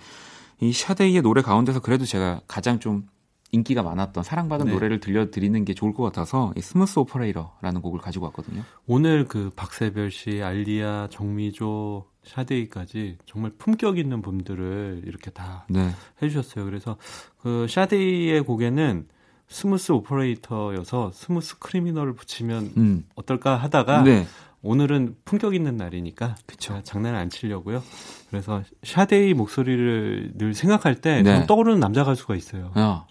이 0.60 0.72
샤데이의 0.72 1.22
노래 1.22 1.42
가운데서 1.42 1.80
그래도 1.80 2.04
제가 2.04 2.40
가장 2.48 2.80
좀 2.80 3.06
인기가 3.52 3.82
많았던 3.82 4.24
사랑받은 4.24 4.66
네. 4.66 4.72
노래를 4.72 4.98
들려드리는 4.98 5.64
게 5.66 5.74
좋을 5.74 5.92
것 5.92 6.02
같아서 6.02 6.52
이 6.56 6.60
Smooth 6.62 6.98
Operator라는 6.98 7.82
곡을 7.82 8.00
가지고 8.00 8.24
왔거든요. 8.26 8.62
오늘 8.86 9.26
그 9.26 9.50
박세별 9.54 10.10
씨, 10.10 10.42
알리아, 10.42 11.08
정미조, 11.10 12.06
샤데이까지 12.24 13.18
정말 13.26 13.52
품격 13.58 13.98
있는 13.98 14.22
분들을 14.22 15.02
이렇게 15.06 15.30
다 15.30 15.66
네. 15.68 15.90
해주셨어요. 16.22 16.64
그래서 16.64 16.96
그 17.42 17.66
샤데이의 17.68 18.42
곡에는 18.44 19.06
Smooth 19.48 19.92
Operator여서 19.92 21.10
Smooth 21.12 21.58
Criminal을 21.58 22.14
붙이면 22.14 22.72
음. 22.78 23.04
어떨까 23.16 23.56
하다가 23.56 24.02
네. 24.02 24.26
오늘은 24.62 25.16
품격 25.26 25.54
있는 25.54 25.76
날이니까 25.76 26.36
그쵸. 26.46 26.80
장난을 26.84 27.18
안 27.18 27.28
치려고요. 27.28 27.82
그래서 28.30 28.62
샤데이 28.82 29.34
목소리를 29.34 30.32
늘 30.36 30.54
생각할 30.54 31.02
때 31.02 31.20
네. 31.20 31.46
떠오르는 31.46 31.80
남자 31.80 32.04
가수가 32.04 32.34
있어요. 32.36 32.70
어. 32.76 33.06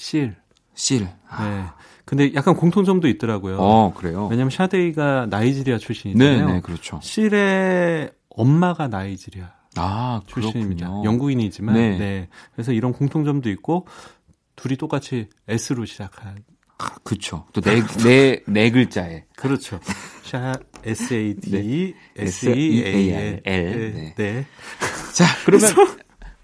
실. 0.00 0.34
실. 0.74 1.06
아. 1.28 1.44
네. 1.44 1.64
근데 2.06 2.32
약간 2.34 2.56
공통점도 2.56 3.06
있더라고요. 3.06 3.58
어, 3.60 3.92
그래요? 3.94 4.26
왜냐면 4.28 4.50
샤데이가 4.50 5.26
나이지리아 5.30 5.76
출신이잖아요. 5.78 6.46
네, 6.46 6.52
네, 6.54 6.60
그렇죠. 6.60 6.98
실의 7.02 8.10
엄마가 8.30 8.88
나이지리아. 8.88 9.52
아, 9.76 10.20
출신입니다. 10.26 10.86
그렇군요. 10.86 11.04
영국인이지만 11.08 11.74
네. 11.74 11.98
네. 11.98 12.28
그래서 12.54 12.72
이런 12.72 12.92
공통점도 12.92 13.50
있고 13.50 13.86
둘이 14.56 14.76
똑같이 14.76 15.28
S로 15.46 15.84
시작한 15.84 16.38
아, 16.78 16.94
그렇죠. 17.04 17.44
또 17.52 17.60
네 17.60 17.80
네 17.82 17.86
네, 18.02 18.42
네 18.46 18.70
글자에. 18.70 19.24
그렇죠. 19.36 19.78
샤 20.24 20.54
S 20.82 21.12
A 21.14 21.34
D 21.34 21.94
S 22.16 22.48
E 22.48 22.82
A 22.86 23.40
L. 23.44 23.92
네. 23.94 24.14
네. 24.16 24.46
자, 25.14 25.26
그러면 25.44 25.68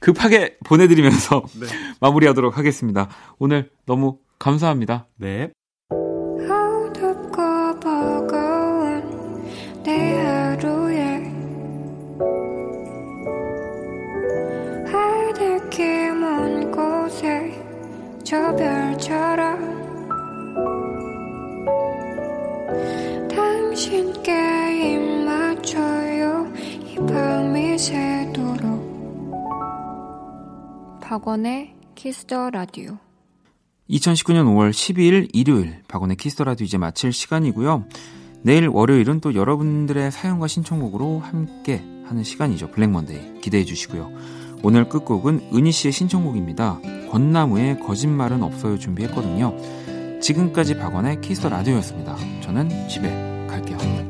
급하게 0.07 0.57
보내드리면서 0.65 1.43
네. 1.59 1.67
마무리하도록 2.01 2.57
하겠습니다. 2.57 3.09
오늘 3.41 3.71
너무 3.87 4.19
감사합니다. 4.39 5.09
네. 5.17 5.51
저 18.25 18.57
별처럼 18.57 19.77
당신께 23.29 24.56
박원의 31.17 31.73
Kiss 31.95 32.27
the 32.27 32.51
Radio 32.51 32.99
2019년 33.89 34.45
5월 34.45 34.71
12일 34.71 35.31
일요일 35.33 35.83
박원의 35.89 36.19
Kiss 36.19 36.34
the 36.34 36.45
Radio 36.45 36.67
이제 36.67 36.77
마칠 36.77 37.11
시간이고요. 37.11 37.87
내일 38.43 38.69
월요일은 38.69 39.21
또 39.21 39.35
여러분들의 39.35 40.13
사연과 40.13 40.47
신청곡으로 40.47 41.21
함께 41.21 41.83
하는 42.05 42.23
시간이죠. 42.23 42.71
Black 42.71 43.03
Monday 43.03 43.41
기대해 43.41 43.65
주시고요. 43.65 44.13
오늘 44.63 44.91
끝곡은 44.91 45.53
은희 45.55 45.73
씨의 45.73 45.93
신청곡입니다. 45.93 46.81
권나무의 47.11 47.81
거짓말은 47.81 48.43
없어요 48.43 48.79
준비했거든요. 48.79 50.21
지금까지 50.21 50.77
박원의 50.77 51.23
Kiss 51.23 51.38
the 51.38 51.49
Radio였습니다. 51.49 52.15
저는 52.43 52.91
집에 52.91 53.09
갈게요. 53.49 54.06